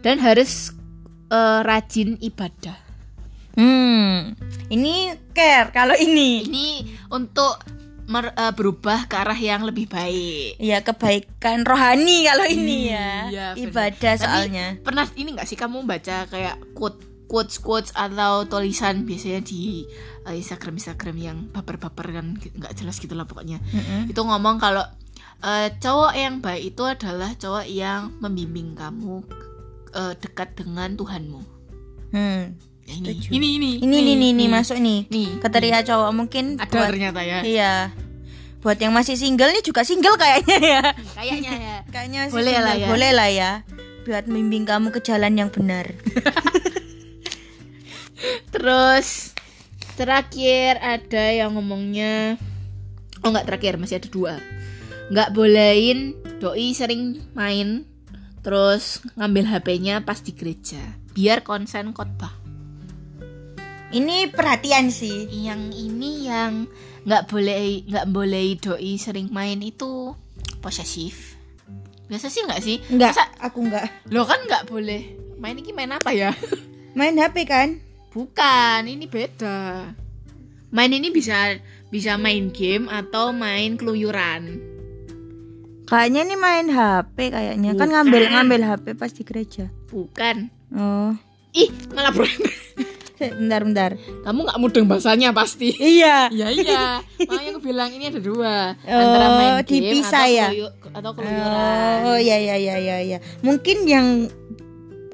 dan 0.00 0.18
harus 0.18 0.72
eh, 1.26 1.60
rajin 1.62 2.16
ibadah. 2.18 2.76
hmm 3.54 4.34
ini 4.68 4.94
care 5.30 5.70
kalau 5.70 5.94
ini 5.94 6.42
Ini 6.42 6.68
untuk 7.08 7.62
mer- 8.04 8.34
eh, 8.34 8.50
berubah 8.50 9.06
ke 9.06 9.14
arah 9.14 9.38
yang 9.38 9.62
lebih 9.62 9.86
baik. 9.86 10.58
ya 10.58 10.80
kebaikan 10.80 11.62
rohani 11.62 12.24
kalau 12.24 12.44
ini 12.44 12.90
ya 12.90 13.10
Iya, 13.26 13.46
bener. 13.52 13.64
ibadah 13.64 14.12
Tapi 14.12 14.20
soalnya 14.20 14.66
Pernah 14.78 15.06
ini 15.14 15.28
nggak 15.32 15.46
sih 15.46 15.54
kamu 15.54 15.82
baca 15.82 16.26
kayak 16.26 16.58
quote 16.72 16.98
quotes 17.24 17.56
quotes 17.56 17.90
atau 17.90 18.44
tulisan 18.44 19.02
biasanya 19.02 19.40
di 19.40 19.86
eh, 20.22 20.34
Instagram 20.34 20.74
Instagram 20.74 21.16
yang 21.16 21.36
baper-baper 21.48 22.12
kan 22.12 22.26
nggak 22.34 22.74
jelas 22.74 22.98
gitu 22.98 23.14
lah 23.14 23.24
pokoknya. 23.24 23.62
Mm-mm. 23.64 24.10
Itu 24.10 24.20
ngomong 24.20 24.58
kalau 24.58 24.84
eh, 25.44 25.68
cowok 25.76 26.12
yang 26.16 26.40
baik 26.40 26.72
itu 26.74 26.82
adalah 26.88 27.30
cowok 27.36 27.68
yang 27.68 28.16
membimbing 28.18 28.72
kamu 28.72 29.20
eh, 29.92 30.14
dekat 30.18 30.56
dengan 30.56 30.96
Tuhanmu. 30.96 31.40
hmm. 32.16 32.44
Ya, 32.84 33.00
ini, 33.00 33.16
ini 33.32 33.48
ini. 33.56 33.70
Ini 33.80 33.96
ini 33.96 34.28
nih 34.36 34.48
masuk 34.52 34.76
nih. 34.76 35.08
Nih. 35.08 35.40
Kriteria 35.40 35.80
cowok 35.88 36.10
mungkin 36.12 36.60
ada 36.60 36.68
buat 36.68 36.92
ternyata 36.92 37.24
ya. 37.24 37.40
Iya. 37.40 37.74
Buat 38.60 38.76
yang 38.76 38.92
masih 38.92 39.16
single 39.16 39.56
nih 39.56 39.64
juga 39.64 39.88
single 39.88 40.20
kayaknya 40.20 40.58
ya. 40.60 40.82
Kayaknya 41.16 41.52
ya. 41.56 41.76
Kayaknya 41.92 42.18
masih 42.28 42.36
Boleh 42.36 42.52
single. 42.52 42.68
lah 42.68 42.74
ya. 42.76 42.88
boleh 42.92 43.10
lah 43.16 43.28
ya. 43.32 43.50
Buat 44.04 44.24
membimbing 44.28 44.68
kamu 44.68 44.92
ke 44.92 45.00
jalan 45.00 45.32
yang 45.32 45.48
benar. 45.48 45.96
Terus 48.52 49.32
terakhir 49.96 50.76
ada 50.84 51.24
yang 51.32 51.56
ngomongnya 51.56 52.36
Oh 53.24 53.32
nggak 53.32 53.48
terakhir 53.48 53.80
masih 53.80 53.96
ada 54.02 54.08
dua 54.12 54.36
nggak 55.06 55.30
bolehin 55.30 56.12
doi 56.36 56.72
sering 56.72 57.02
main 57.32 57.84
terus 58.40 59.00
ngambil 59.14 59.44
HP-nya 59.46 60.00
pas 60.00 60.18
di 60.18 60.32
gereja 60.32 60.80
biar 61.10 61.40
konsen 61.40 61.92
khotbah. 61.92 62.32
ini 63.90 64.26
perhatian 64.26 64.90
sih 64.90 65.24
Yang 65.30 65.62
ini 65.72 66.26
yang 66.26 66.66
nggak 67.04 67.24
boleh 67.24 67.84
nggak 67.84 68.06
boleh 68.10 68.58
doi 68.58 68.96
sering 68.96 69.30
main 69.30 69.60
itu 69.60 70.12
posesif. 70.58 71.36
biasa 72.04 72.28
sih 72.28 72.42
nggak 72.42 72.60
sih 72.60 72.76
Enggak, 72.90 73.12
Masa- 73.14 73.32
aku 73.38 73.58
enggak. 73.62 73.86
lo 74.08 74.24
kan 74.24 74.40
nggak 74.42 74.66
boleh 74.66 75.02
main 75.36 75.54
ini 75.54 75.70
main 75.70 75.90
apa 75.90 76.10
ya 76.10 76.32
Main 76.92 77.16
HP 77.16 77.44
kan? 77.44 77.68
bukan 78.10 78.84
ini 78.84 79.04
beda 79.04 79.90
main 80.70 80.90
ini 80.90 81.10
bisa 81.10 81.58
bisa 81.88 82.14
main 82.14 82.50
game 82.50 82.86
atau 82.86 83.30
main 83.30 83.74
keluyuran 83.74 84.58
Kayaknya 85.84 86.20
nih 86.24 86.38
main 86.38 86.66
HP 86.66 87.16
kayaknya. 87.28 87.70
Kan 87.72 87.78
Bukan. 87.78 87.88
ngambil 87.92 88.22
ngambil 88.30 88.60
HP 88.64 88.84
pas 88.94 89.10
di 89.10 89.22
gereja. 89.22 89.64
bukan 89.86 90.48
Oh. 90.70 91.14
ih 91.52 91.70
malah 91.90 92.10
berantem 92.10 92.50
Bentar, 93.38 93.62
bentar. 93.62 93.90
kamu 94.20 94.38
nggak 94.42 94.58
mudeng 94.58 94.84
bahasanya 94.84 95.30
pasti 95.30 95.70
Iya. 95.72 96.28
Iya 96.28 96.48
iya, 96.50 96.82
makanya 97.20 97.50
aku 97.52 97.62
bilang 97.62 97.88
ini 97.88 98.10
ada 98.10 98.18
dua 98.18 98.74
antara 98.82 99.24
Oh, 99.24 99.36
main 99.38 99.52
game 99.62 99.64
dipisah 99.86 100.24
atau, 100.24 100.34
ya? 100.34 100.48
atau 100.90 101.10
keluyuran. 101.14 101.96
Oh, 102.04 102.18
iya 102.18 102.36
iya 102.38 102.56
iya 102.58 102.74
iya 102.76 102.96
iya. 103.00 103.18
Mungkin 103.40 103.86
yang 103.86 104.06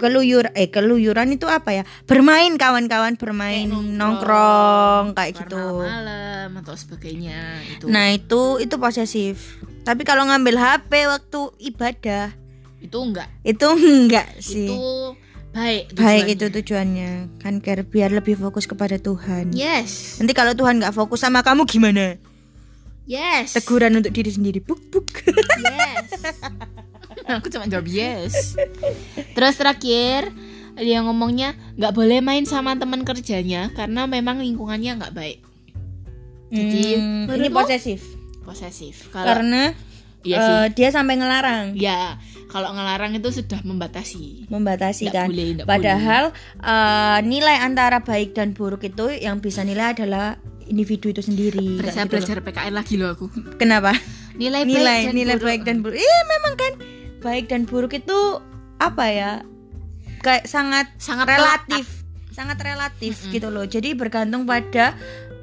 keluyur 0.01 0.49
eh 0.57 0.73
keluyuran 0.73 1.29
itu 1.31 1.45
apa 1.45 1.77
ya? 1.77 1.85
Bermain 2.09 2.57
kawan-kawan 2.57 3.21
bermain 3.21 3.69
Kayak 3.69 3.93
nongkrong 3.93 5.05
kayak 5.13 5.37
Warna 5.37 5.41
gitu. 5.45 5.65
malam 5.79 6.49
atau 6.65 6.75
sebagainya 6.75 7.41
itu. 7.69 7.85
Nah, 7.87 8.09
itu 8.11 8.57
itu 8.59 8.75
posesif. 8.75 9.61
Tapi 9.85 10.03
kalau 10.03 10.25
ngambil 10.25 10.57
HP 10.57 11.05
waktu 11.05 11.41
ibadah 11.69 12.33
itu 12.81 12.97
enggak, 12.97 13.29
itu 13.45 13.67
enggak 13.69 14.27
sih. 14.41 14.73
itu 14.73 14.81
baik. 15.53 15.93
Baik 15.93 16.25
tujuannya. 16.25 16.33
itu 16.33 16.45
tujuannya. 16.49 17.11
Kan 17.37 17.61
care 17.61 17.85
biar 17.85 18.09
lebih 18.09 18.35
fokus 18.35 18.65
kepada 18.65 18.97
Tuhan. 18.97 19.53
Yes, 19.53 20.17
Nanti 20.17 20.33
kalau 20.33 20.57
Tuhan 20.57 20.81
nggak 20.81 20.97
fokus 20.97 21.21
sama 21.21 21.45
kamu 21.45 21.69
gimana? 21.69 22.17
yes, 23.05 23.53
Teguran 23.53 24.01
untuk 24.01 24.17
diri 24.17 24.33
sendiri. 24.33 24.65
Buk 24.65 24.81
buk. 24.89 25.13
yes. 25.61 26.09
aku 27.33 27.49
cuma 27.49 27.65
jawab 27.65 27.87
yes. 27.87 28.59
Terus 29.33 29.55
terakhir 29.55 30.33
dia 30.73 30.99
ngomongnya 31.01 31.53
nggak 31.75 31.93
boleh 31.93 32.19
main 32.19 32.43
sama 32.43 32.73
teman 32.75 33.03
kerjanya 33.03 33.69
karena 33.71 34.07
memang 34.07 34.39
lingkungannya 34.39 34.97
nggak 34.97 35.13
baik, 35.13 35.39
Jadi, 36.49 36.97
Hmm, 36.97 37.31
ini 37.31 37.49
posesif. 37.49 38.01
posesif. 38.41 39.07
Kalau 39.11 39.29
Karena 39.29 39.71
iya 40.23 40.37
sih. 40.37 40.55
eh, 40.57 40.67
dia 40.73 40.89
sampai 40.89 41.15
ngelarang. 41.15 41.75
Ya, 41.75 42.17
kalau 42.49 42.73
ngelarang 42.73 43.13
itu 43.13 43.31
sudah 43.31 43.61
membatasi. 43.61 44.49
membatasi 44.49 45.07
Nggak 45.07 45.15
kan. 45.15 45.29
boleh, 45.29 45.49
Padahal 45.63 46.25
eh, 46.57 47.19
nilai 47.23 47.57
antara 47.61 48.01
baik 48.01 48.33
dan 48.33 48.51
buruk 48.51 48.83
itu 48.83 49.13
yang 49.13 49.39
bisa 49.39 49.63
nilai 49.63 49.93
adalah 49.93 50.41
individu 50.65 51.11
itu 51.11 51.21
sendiri. 51.21 51.79
Saya 51.85 52.03
gitu 52.05 52.17
belajar 52.17 52.37
PKN 52.41 52.73
lagi 52.73 52.95
loh 52.97 53.11
aku. 53.11 53.27
loh. 53.29 53.55
Kenapa? 53.55 53.95
Nilai, 54.33 54.65
nilai 54.65 54.81
baik 54.97 55.05
dan 55.05 55.15
nilai 55.15 55.37
buruk. 55.37 55.47
baik 55.47 55.63
dan 55.63 55.77
buruk. 55.81 55.97
Iya 55.97 56.19
memang 56.27 56.55
kan 56.57 56.73
baik 57.21 57.49
dan 57.49 57.65
buruk 57.65 57.93
itu 57.93 58.41
apa 58.77 59.05
ya? 59.07 59.33
Kayak 60.21 60.45
sangat 60.45 60.87
sangat 60.97 61.29
relatif, 61.31 61.85
sangat 62.31 62.59
relatif 62.61 63.15
gitu 63.29 63.49
loh. 63.49 63.65
Jadi 63.65 63.93
bergantung 63.93 64.45
pada 64.45 64.93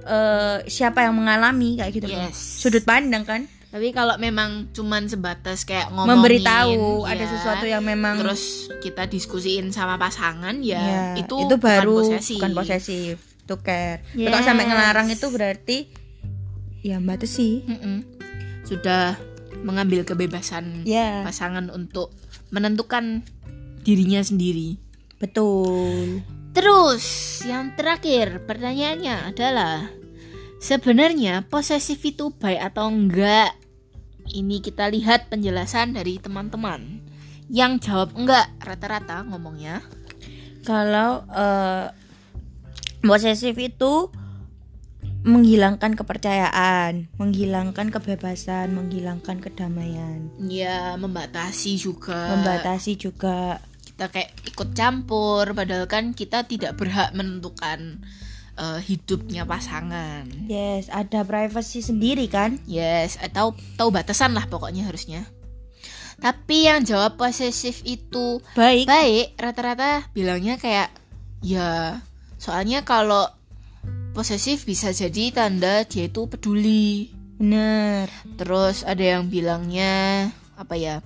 eh, 0.03 0.57
siapa 0.65 1.01
yang 1.01 1.15
mengalami 1.15 1.77
kayak 1.77 1.93
gitu 1.93 2.07
loh. 2.07 2.27
Yes. 2.27 2.37
Sudut 2.61 2.81
pandang 2.81 3.23
kan. 3.23 3.41
Tapi 3.67 3.91
kalau 3.91 4.15
memang 4.15 4.71
cuman 4.71 5.05
sebatas 5.05 5.67
kayak 5.67 5.91
ngomongin 5.91 6.17
Memberitahu 6.17 7.03
ya, 7.03 7.11
ada 7.13 7.25
sesuatu 7.27 7.65
yang 7.67 7.83
memang 7.83 8.15
terus 8.17 8.71
kita 8.79 9.05
diskusiin 9.05 9.69
sama 9.69 9.99
pasangan 9.99 10.55
ya, 10.63 10.79
Ya, 10.79 11.03
itu 11.19 11.35
itu 11.35 11.55
baru 11.59 11.99
bukan 11.99 12.15
posesif. 12.15 12.39
bukan 12.39 12.51
posesif, 12.55 13.15
itu 13.19 13.55
care. 13.59 14.07
Tapi 14.07 14.23
Kalau 14.23 14.39
Yes. 14.39 14.47
sampai 14.47 14.65
ngelarang 14.65 15.07
itu 15.11 15.25
berarti 15.27 15.77
ya 16.79 16.97
batasi. 16.97 17.67
Mm-mm. 17.67 17.97
Sudah 18.63 19.19
mengambil 19.63 20.03
kebebasan 20.03 20.83
Ya, 20.83 21.23
pasangan 21.23 21.69
untuk 21.69 22.13
menentukan 22.49 23.23
dirinya 23.81 24.21
sendiri. 24.21 24.77
betul. 25.17 26.21
Terus 26.53 27.05
yang 27.45 27.73
terakhir 27.77 28.41
pertanyaannya 28.45 29.29
adalah 29.29 29.89
sebenarnya 30.57 31.45
posesif 31.45 32.01
itu 32.01 32.33
baik 32.33 32.73
atau 32.73 32.89
enggak? 32.89 33.53
Ini 34.27 34.59
kita 34.59 34.89
lihat 34.89 35.29
penjelasan 35.29 35.93
dari 35.93 36.17
teman-teman. 36.17 36.99
Yang 37.47 37.87
jawab 37.87 38.09
enggak 38.17 38.49
rata-rata 38.59 39.21
ngomongnya. 39.23 39.85
Kalau 40.65 41.23
eh, 41.29 41.87
posesif 42.99 43.55
itu 43.55 44.11
menghilangkan 45.27 45.99
kepercayaan, 45.99 47.11
menghilangkan 47.19 47.91
kebebasan, 47.91 48.71
menghilangkan 48.71 49.43
kedamaian, 49.43 50.31
Ya 50.39 50.95
membatasi 50.95 51.75
juga. 51.75 52.31
membatasi 52.31 52.95
juga. 52.95 53.59
Kita 53.83 54.07
kayak 54.07 54.31
ikut 54.47 54.71
campur 54.71 55.51
padahal 55.51 55.85
kan 55.91 56.15
kita 56.15 56.47
tidak 56.47 56.79
berhak 56.79 57.11
menentukan 57.11 57.99
eh, 58.57 58.79
hidupnya 58.81 59.43
pasangan. 59.43 60.25
Yes, 60.47 60.87
ada 60.89 61.21
privasi 61.21 61.83
sendiri 61.83 62.25
kan? 62.31 62.57
Yes, 62.65 63.19
eh, 63.19 63.29
tahu 63.29 63.51
tahu 63.75 63.91
batasan 63.91 64.31
lah 64.31 64.47
pokoknya 64.47 64.87
harusnya. 64.87 65.27
Tapi 66.17 66.65
yang 66.65 66.81
jawab 66.81 67.13
posesif 67.21 67.85
itu 67.85 68.41
Baik. 68.57 68.89
baik 68.89 69.27
rata-rata 69.37 70.09
bilangnya 70.17 70.57
kayak 70.57 70.89
ya 71.45 72.01
soalnya 72.41 72.81
kalau 72.81 73.29
posesif 74.17 74.65
bisa 74.65 74.89
jadi 74.89 75.29
tanda 75.29 75.85
dia 75.85 76.09
itu 76.09 76.25
peduli. 76.25 77.13
Bener. 77.37 78.09
Terus 78.33 78.81
ada 78.81 79.05
yang 79.05 79.29
bilangnya 79.29 80.33
apa 80.57 80.73
ya? 80.73 81.05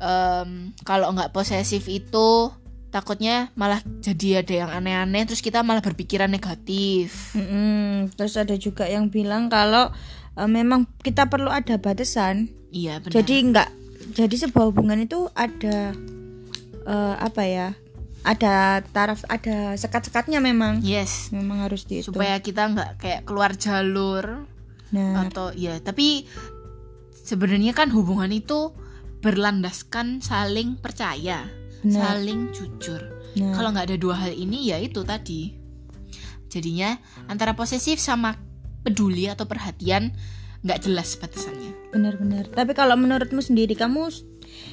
em, 0.00 0.72
kalau 0.82 1.12
nggak 1.12 1.30
posesif 1.30 1.86
itu 1.86 2.50
takutnya 2.90 3.54
malah 3.54 3.78
jadi 4.02 4.42
ada 4.42 4.54
yang 4.66 4.70
aneh-aneh 4.72 5.22
terus 5.30 5.44
kita 5.44 5.62
malah 5.62 5.84
berpikiran 5.84 6.26
negatif. 6.26 7.36
Mm-mm. 7.36 8.10
Terus 8.18 8.34
ada 8.34 8.56
juga 8.58 8.88
yang 8.88 9.12
bilang 9.12 9.46
kalau 9.46 9.92
eh, 10.34 10.50
memang 10.50 10.88
kita 11.04 11.30
perlu 11.30 11.52
ada 11.52 11.78
batasan. 11.78 12.50
Iya 12.74 12.98
benar. 12.98 13.14
Jadi 13.22 13.34
nggak 13.48 13.68
jadi 14.16 14.36
sebuah 14.48 14.74
hubungan 14.74 14.98
itu 15.04 15.28
ada 15.36 15.94
eh, 16.84 17.14
apa 17.20 17.42
ya? 17.46 17.68
Ada 18.20 18.84
taraf, 18.92 19.24
ada 19.26 19.74
sekat-sekatnya 19.74 20.38
memang. 20.38 20.84
yes, 20.84 21.32
Memang 21.32 21.64
harus 21.64 21.88
dihitung. 21.88 22.12
supaya 22.12 22.36
kita 22.38 22.68
nggak 22.68 22.90
kayak 23.00 23.22
keluar 23.24 23.56
jalur 23.56 24.44
Nah, 24.90 25.22
atau 25.22 25.54
ya 25.54 25.78
tapi 25.78 26.26
sebenarnya 27.14 27.70
kan 27.70 27.94
hubungan 27.94 28.26
itu 28.28 28.74
berlandaskan 29.22 30.18
saling 30.18 30.74
percaya 30.76 31.46
benar. 31.80 32.18
saling 32.18 32.50
jujur 32.50 32.98
Nah, 33.38 33.54
kalau 33.54 33.70
nggak 33.70 33.86
ada 33.86 33.94
dua 33.94 34.18
hal 34.18 34.34
ini 34.34 34.66
ya 34.66 34.82
itu 34.82 35.06
tadi 35.06 35.54
jadinya 36.50 36.98
antara 37.30 37.54
posesif 37.54 38.02
sama 38.02 38.34
peduli 38.82 39.30
atau 39.30 39.46
perhatian 39.46 40.10
nggak 40.66 40.82
jelas 40.82 41.14
batasannya 41.14 41.94
benar-benar. 41.94 42.50
Tapi 42.50 42.74
kalau 42.74 42.98
menurutmu 42.98 43.38
sendiri 43.38 43.78
kamu 43.78 44.10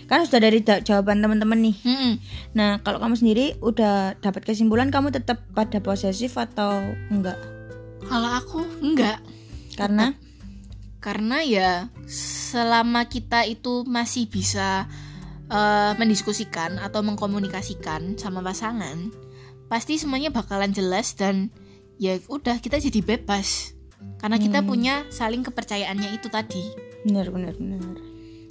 kan 0.05 0.23
sudah 0.23 0.39
dari 0.39 0.59
da- 0.59 0.79
jawaban 0.79 1.19
teman-teman 1.19 1.59
nih. 1.61 1.75
Hmm, 1.81 2.13
Nah, 2.53 2.79
kalau 2.79 2.97
kamu 2.97 3.15
sendiri 3.15 3.45
udah 3.59 4.15
dapat 4.17 4.43
kesimpulan 4.43 4.87
kamu 4.87 5.11
tetap 5.11 5.43
pada 5.51 5.77
posesif 5.77 6.35
atau 6.35 6.79
enggak? 7.07 7.37
kalau 7.99 8.29
aku 8.31 8.59
enggak 8.79 9.19
Karena 9.73 10.15
karena 10.97 11.37
ya 11.39 11.71
selama 12.07 13.05
kita 13.05 13.43
itu 13.43 13.83
masih 13.83 14.25
bisa 14.25 14.87
eh, 15.45 15.91
mendiskusikan 15.93 16.75
atau 16.77 16.99
mengkomunikasikan 17.01 18.15
sama 18.15 18.39
pasangan 18.39 19.11
pasti 19.65 19.95
semuanya 19.95 20.29
bakalan 20.29 20.71
jelas 20.71 21.13
dan 21.13 21.51
ya 21.97 22.15
udah 22.25 22.57
kita 22.57 22.79
jadi 22.79 22.99
bebas 23.01 23.75
karena 24.17 24.37
kita 24.37 24.59
Hmm. 24.59 24.67
punya 24.67 25.03
saling 25.09 25.41
kepercayaannya 25.41 26.13
itu 26.13 26.27
tadi 26.27 26.63
benar 27.03 27.27
benar 27.27 27.53
benar. 27.53 27.97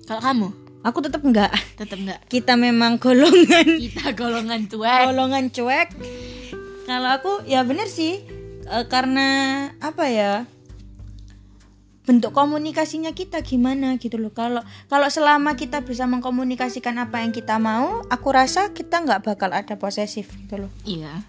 kalau 0.05 0.21
kamu 0.21 0.49
Aku 0.87 1.03
tetap 1.03 1.19
enggak. 1.21 1.51
tetap 1.75 1.99
enggak 1.99 2.23
Kita 2.27 2.55
memang 2.55 2.97
golongan 2.97 3.67
kita 3.77 4.15
golongan 4.15 4.71
tua 4.71 5.05
golongan 5.05 5.51
cuek. 5.51 5.89
Kalau 6.85 7.11
aku 7.13 7.33
ya 7.45 7.61
bener 7.61 7.87
sih 7.87 8.23
Eh, 8.65 8.87
karena 8.87 9.27
apa 9.79 10.07
ya? 10.07 10.47
bentuk 12.03 12.31
komunikasinya 12.31 13.11
kita 13.11 13.43
gimana 13.43 13.95
gitu 13.97 14.15
loh. 14.15 14.31
Kalau 14.31 14.63
kalau 14.87 15.07
selama 15.07 15.55
kita 15.55 15.83
bisa 15.83 16.07
mengkomunikasikan 16.07 16.95
apa 16.97 17.19
yang 17.19 17.31
kita 17.31 17.59
mau, 17.59 18.07
aku 18.07 18.29
rasa 18.31 18.71
kita 18.71 19.03
nggak 19.03 19.23
bakal 19.23 19.51
ada 19.51 19.75
posesif 19.75 20.31
gitu 20.37 20.67
loh. 20.67 20.71
iya 20.83 21.27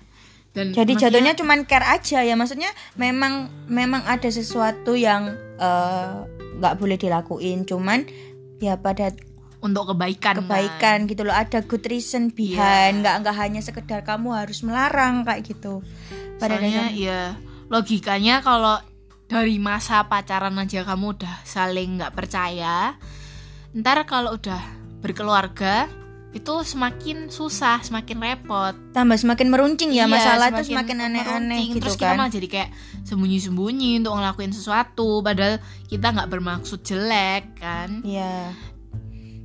dan 0.54 0.74
Jadi 0.74 0.94
maksudnya- 0.94 1.02
jatuhnya 1.10 1.34
cuman 1.34 1.60
care 1.66 1.86
aja 1.88 2.22
ya. 2.22 2.34
Maksudnya 2.34 2.70
memang 2.94 3.34
memang 3.66 4.06
ada 4.06 4.30
sesuatu 4.30 4.94
yang 4.94 5.34
eh, 5.58 6.14
nggak 6.56 6.78
boleh 6.78 6.94
dilakuin. 6.96 7.66
Cuman 7.66 8.06
ya 8.60 8.78
pada 8.78 9.10
untuk 9.68 9.92
kebaikan 9.92 10.40
kan. 10.40 10.48
kebaikan 10.48 10.98
gitu 11.12 11.22
loh. 11.28 11.36
Ada 11.36 11.62
good 11.68 11.84
reason 11.86 12.32
behind. 12.32 13.04
Nggak 13.04 13.16
nggak 13.28 13.36
hanya 13.36 13.62
sekedar 13.62 14.02
kamu 14.08 14.32
harus 14.32 14.64
melarang 14.64 15.28
kayak 15.28 15.44
gitu. 15.44 15.84
Pada 16.40 16.56
Soalnya 16.56 16.88
dasarnya. 16.90 16.96
ya 16.96 17.22
logikanya 17.68 18.36
kalau 18.40 18.80
dari 19.28 19.60
masa 19.60 20.08
pacaran 20.08 20.56
aja 20.56 20.88
kamu 20.88 21.20
udah 21.20 21.36
saling 21.44 22.00
nggak 22.00 22.16
percaya, 22.16 22.96
ntar 23.76 24.08
kalau 24.08 24.40
udah 24.40 24.64
berkeluarga 25.04 25.92
itu 26.32 26.54
semakin 26.64 27.28
susah, 27.28 27.82
semakin 27.82 28.18
repot. 28.22 28.76
tambah 28.94 29.18
semakin 29.18 29.48
meruncing 29.50 29.90
ya 29.90 30.06
Iya, 30.06 30.12
masalah 30.12 30.48
itu 30.54 30.70
semakin 30.70 31.10
aneh-aneh 31.10 31.60
gitu 31.74 31.82
Terus 31.82 31.96
kita 31.98 32.14
kan 32.14 32.20
malah 32.20 32.32
jadi 32.32 32.48
kayak 32.48 32.70
sembunyi-sembunyi 33.04 33.92
untuk 34.00 34.14
ngelakuin 34.16 34.54
sesuatu, 34.54 35.20
padahal 35.26 35.58
kita 35.90 36.08
nggak 36.14 36.30
bermaksud 36.30 36.80
jelek 36.86 37.58
kan? 37.58 38.06
Iya. 38.06 38.54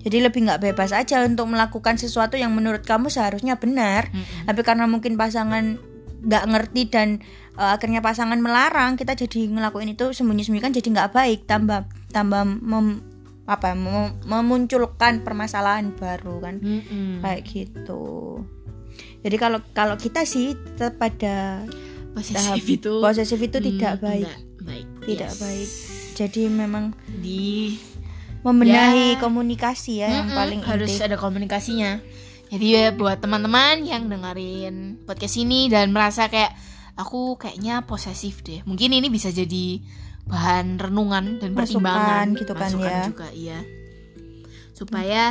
Jadi 0.02 0.18
lebih 0.18 0.44
nggak 0.44 0.60
bebas 0.60 0.90
aja 0.90 1.22
untuk 1.22 1.46
melakukan 1.46 1.94
sesuatu 1.94 2.34
yang 2.34 2.50
menurut 2.50 2.82
kamu 2.82 3.06
seharusnya 3.06 3.56
benar. 3.56 4.10
Mm-mm. 4.10 4.50
Tapi 4.50 4.60
karena 4.60 4.84
mungkin 4.86 5.14
pasangan 5.14 5.78
nggak 6.22 6.44
ngerti 6.50 6.82
dan 6.86 7.08
eh, 7.54 7.70
akhirnya 7.72 8.02
pasangan 8.02 8.38
melarang, 8.38 8.94
kita 8.94 9.14
jadi 9.14 9.46
ngelakuin 9.48 9.94
itu 9.94 10.10
sembunyi-sembunyi 10.10 10.62
kan 10.62 10.74
jadi 10.74 10.88
nggak 10.90 11.10
baik. 11.14 11.40
Tambah 11.46 11.86
tambah 12.10 12.42
mem- 12.44 13.02
apa 13.42 13.74
mem- 13.74 14.22
memunculkan 14.22 15.26
permasalahan 15.26 15.90
baru 15.94 16.38
kan 16.38 16.58
Mm-mm. 16.58 17.22
kayak 17.22 17.42
gitu. 17.42 18.38
Jadi 19.22 19.36
kalau 19.38 19.62
kalau 19.72 19.94
kita 19.94 20.22
sih 20.22 20.54
tetap 20.74 20.98
pada 20.98 21.62
Posesif 22.12 22.36
tahap 22.36 22.56
itu 22.60 22.92
posesif 23.00 23.40
itu 23.40 23.56
tidak 23.56 23.96
mm, 23.96 24.02
baik, 24.04 24.26
nggak 24.28 24.38
baik. 24.62 24.86
tidak 25.08 25.30
Yes. 25.32 25.40
baik. 25.40 25.68
Jadi 26.12 26.42
memang 26.46 26.84
Di 27.08 27.72
membenahi 28.42 29.14
Ya. 29.14 29.18
komunikasi 29.18 29.92
ya 29.98 30.09
yang 30.12 30.26
Mm-mm, 30.28 30.38
paling 30.38 30.61
harus 30.62 30.90
inti. 30.92 31.02
ada 31.02 31.16
komunikasinya. 31.16 32.02
Jadi 32.46 32.66
ya 32.68 32.92
buat 32.92 33.16
teman-teman 33.16 33.81
yang 33.83 34.07
dengerin 34.07 35.00
podcast 35.02 35.37
ini 35.37 35.66
dan 35.66 35.88
merasa 35.88 36.28
kayak 36.28 36.52
aku 36.94 37.35
kayaknya 37.37 37.81
posesif 37.83 38.42
deh. 38.42 38.61
Mungkin 38.62 38.92
ini 38.92 39.09
bisa 39.09 39.31
jadi 39.31 39.81
bahan 40.22 40.76
renungan 40.76 41.40
dan 41.40 41.50
Masukan 41.50 41.57
pertimbangan 41.57 42.26
gitu 42.37 42.52
kan 42.52 42.68
Masukan 42.68 42.92
ya. 42.92 43.02
juga 43.07 43.28
iya. 43.33 43.59
Supaya 44.72 45.22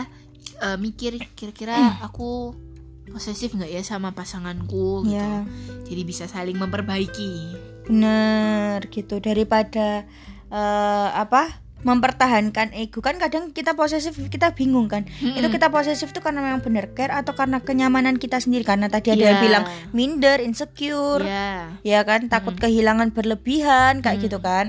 eh, 0.57 0.77
mikir 0.77 1.19
kira-kira 1.33 2.01
aku 2.01 2.55
posesif 3.05 3.51
nggak 3.51 3.69
ya 3.69 3.83
sama 3.83 4.11
pasanganku 4.11 5.03
gitu. 5.05 5.13
Ya. 5.13 5.43
Jadi 5.85 6.01
bisa 6.01 6.25
saling 6.25 6.55
memperbaiki. 6.55 7.33
Bener 7.85 8.81
gitu 8.87 9.19
daripada 9.19 10.07
eh, 10.47 11.09
apa 11.11 11.59
mempertahankan 11.81 12.73
ego. 12.73 13.01
Kan 13.01 13.17
kadang 13.17 13.49
kita 13.51 13.73
posesif 13.73 14.13
kita 14.29 14.53
bingung 14.53 14.85
kan. 14.85 15.05
Itu 15.19 15.49
kita 15.49 15.67
posesif 15.67 16.13
tuh 16.13 16.21
karena 16.21 16.41
memang 16.41 16.61
bener 16.61 16.93
care 16.93 17.11
atau 17.11 17.33
karena 17.33 17.59
kenyamanan 17.59 18.17
kita 18.17 18.37
sendiri? 18.37 18.61
Karena 18.61 18.87
tadi 18.87 19.11
ada 19.11 19.23
yang 19.27 19.39
Iya. 19.39 19.45
bilang 19.45 19.63
minder 19.91 20.37
insecure 20.39 21.25
Ya. 21.25 21.77
ya 21.81 21.99
kan? 22.05 22.29
Takut 22.29 22.53
kehilangan 22.55 23.11
berlebihan 23.11 23.99
kayak 23.99 24.17
Hmm. 24.21 24.25
gitu 24.25 24.37
kan. 24.39 24.65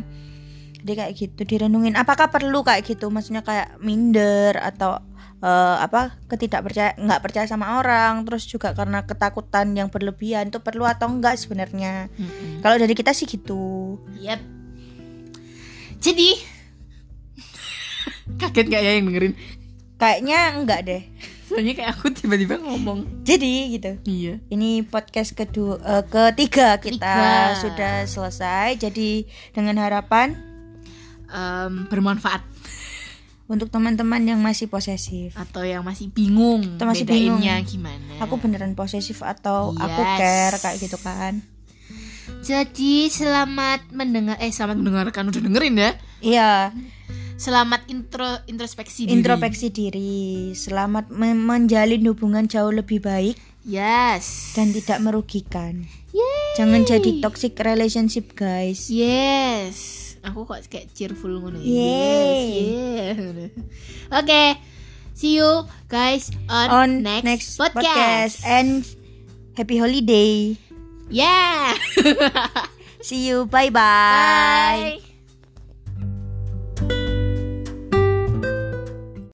Jadi 0.83 0.93
kayak 0.99 1.13
gitu 1.15 1.41
direnungin. 1.47 1.95
Apakah 1.95 2.27
perlu 2.27 2.67
kayak 2.67 2.83
gitu? 2.83 3.07
Maksudnya 3.07 3.41
kayak 3.41 3.79
minder 3.79 4.59
atau 4.59 4.99
eh, 5.43 5.77
apa 5.83 6.23
ketidakpercaya 6.31 6.95
nggak 6.95 7.19
percaya 7.19 7.51
sama 7.51 7.83
orang 7.83 8.23
terus 8.23 8.47
juga 8.47 8.79
karena 8.79 9.03
ketakutan 9.03 9.75
yang 9.75 9.91
berlebihan 9.91 10.47
itu 10.47 10.63
perlu 10.63 10.87
atau 10.87 11.11
enggak 11.11 11.35
sebenarnya? 11.35 12.07
Mm-mm. 12.15 12.63
kalau 12.63 12.79
dari 12.79 12.95
kita 12.95 13.11
sih 13.11 13.27
gitu. 13.27 13.99
Yap. 14.23 14.39
Jadi 15.99 16.35
kaget 18.53 18.67
gak 18.69 18.83
ya 18.83 18.93
yang 18.95 19.07
dengerin? 19.07 19.35
kayaknya 19.95 20.39
enggak 20.53 20.81
deh 20.83 21.03
Soalnya 21.45 21.73
kayak 21.75 21.91
aku 21.93 22.09
tiba-tiba 22.11 22.57
ngomong. 22.57 23.23
jadi 23.23 23.53
gitu 23.71 23.93
Iya. 24.05 24.35
ini 24.49 24.83
podcast 24.83 25.33
kedua 25.33 25.77
eh, 25.79 26.05
ketiga 26.05 26.77
kita 26.77 26.97
Ketiga. 26.99 27.57
sudah 27.57 27.95
selesai 28.05 28.69
jadi 28.79 29.11
dengan 29.51 29.77
harapan 29.79 30.37
Em, 31.27 31.89
bermanfaat 31.89 32.45
untuk 33.47 33.69
teman-teman 33.69 34.21
yang 34.23 34.37
masih 34.39 34.65
posesif 34.67 35.33
atau 35.33 35.61
yang 35.63 35.81
masih 35.81 36.09
bingung 36.09 36.77
Atau 36.77 36.85
masih 36.85 37.05
bedainnya 37.05 37.57
gimana. 37.63 38.17
aku 38.19 38.37
beneran 38.37 38.73
posesif 38.73 39.21
atau 39.21 39.73
aku 39.73 40.01
Yes. 40.03 40.17
care 40.19 40.57
kayak 40.59 40.77
gitu 40.79 40.99
kan 40.99 41.41
Jadi 42.41 43.07
selamat 43.09 43.93
mendengar 43.93 44.37
eh 44.37 44.49
selamat 44.49 44.77
mendengarkan 44.77 45.25
udah 45.27 45.41
dengerin 45.43 45.75
ya. 45.75 45.91
iya 46.21 46.53
Selamat 47.43 47.83
intro 47.91 48.39
introspeksi 48.47 49.03
diri. 49.03 49.19
introspeksi 49.19 49.67
diri 49.69 50.15
selamat 50.55 51.11
me- 51.11 51.35
menjalin 51.35 52.07
hubungan 52.07 52.47
jauh 52.47 52.71
lebih 52.71 53.03
baik 53.03 53.35
Yes. 53.67 54.55
dan 54.55 54.71
tidak 54.71 55.03
merugikan 55.03 55.83
Yeay. 56.11 56.55
jangan 56.55 56.87
jadi 56.87 57.19
toxic 57.19 57.59
relationship 57.59 58.39
guys 58.39 58.87
Yes. 58.87 59.99
Aku 60.23 60.47
kok 60.47 60.63
kayak 60.71 60.95
cheerful 60.95 61.43
ngono. 61.43 61.59
ya. 61.59 61.67
Yes. 61.67 62.47
yeah. 62.47 63.51
Oke. 64.15 64.43
See 65.13 65.35
you 65.35 65.67
guys 65.91 66.31
on, 66.47 66.69
on 66.71 66.91
next, 67.03 67.27
next, 67.27 67.49
podcast. 67.59 67.83
podcast 67.83 68.35
and 68.47 68.87
happy 69.53 69.83
holiday 69.83 70.55
Yeah. 71.11 71.75
see 73.03 73.27
you 73.27 73.51
bye 73.51 73.67
bye. 73.69 75.03
Bye. 75.03 75.12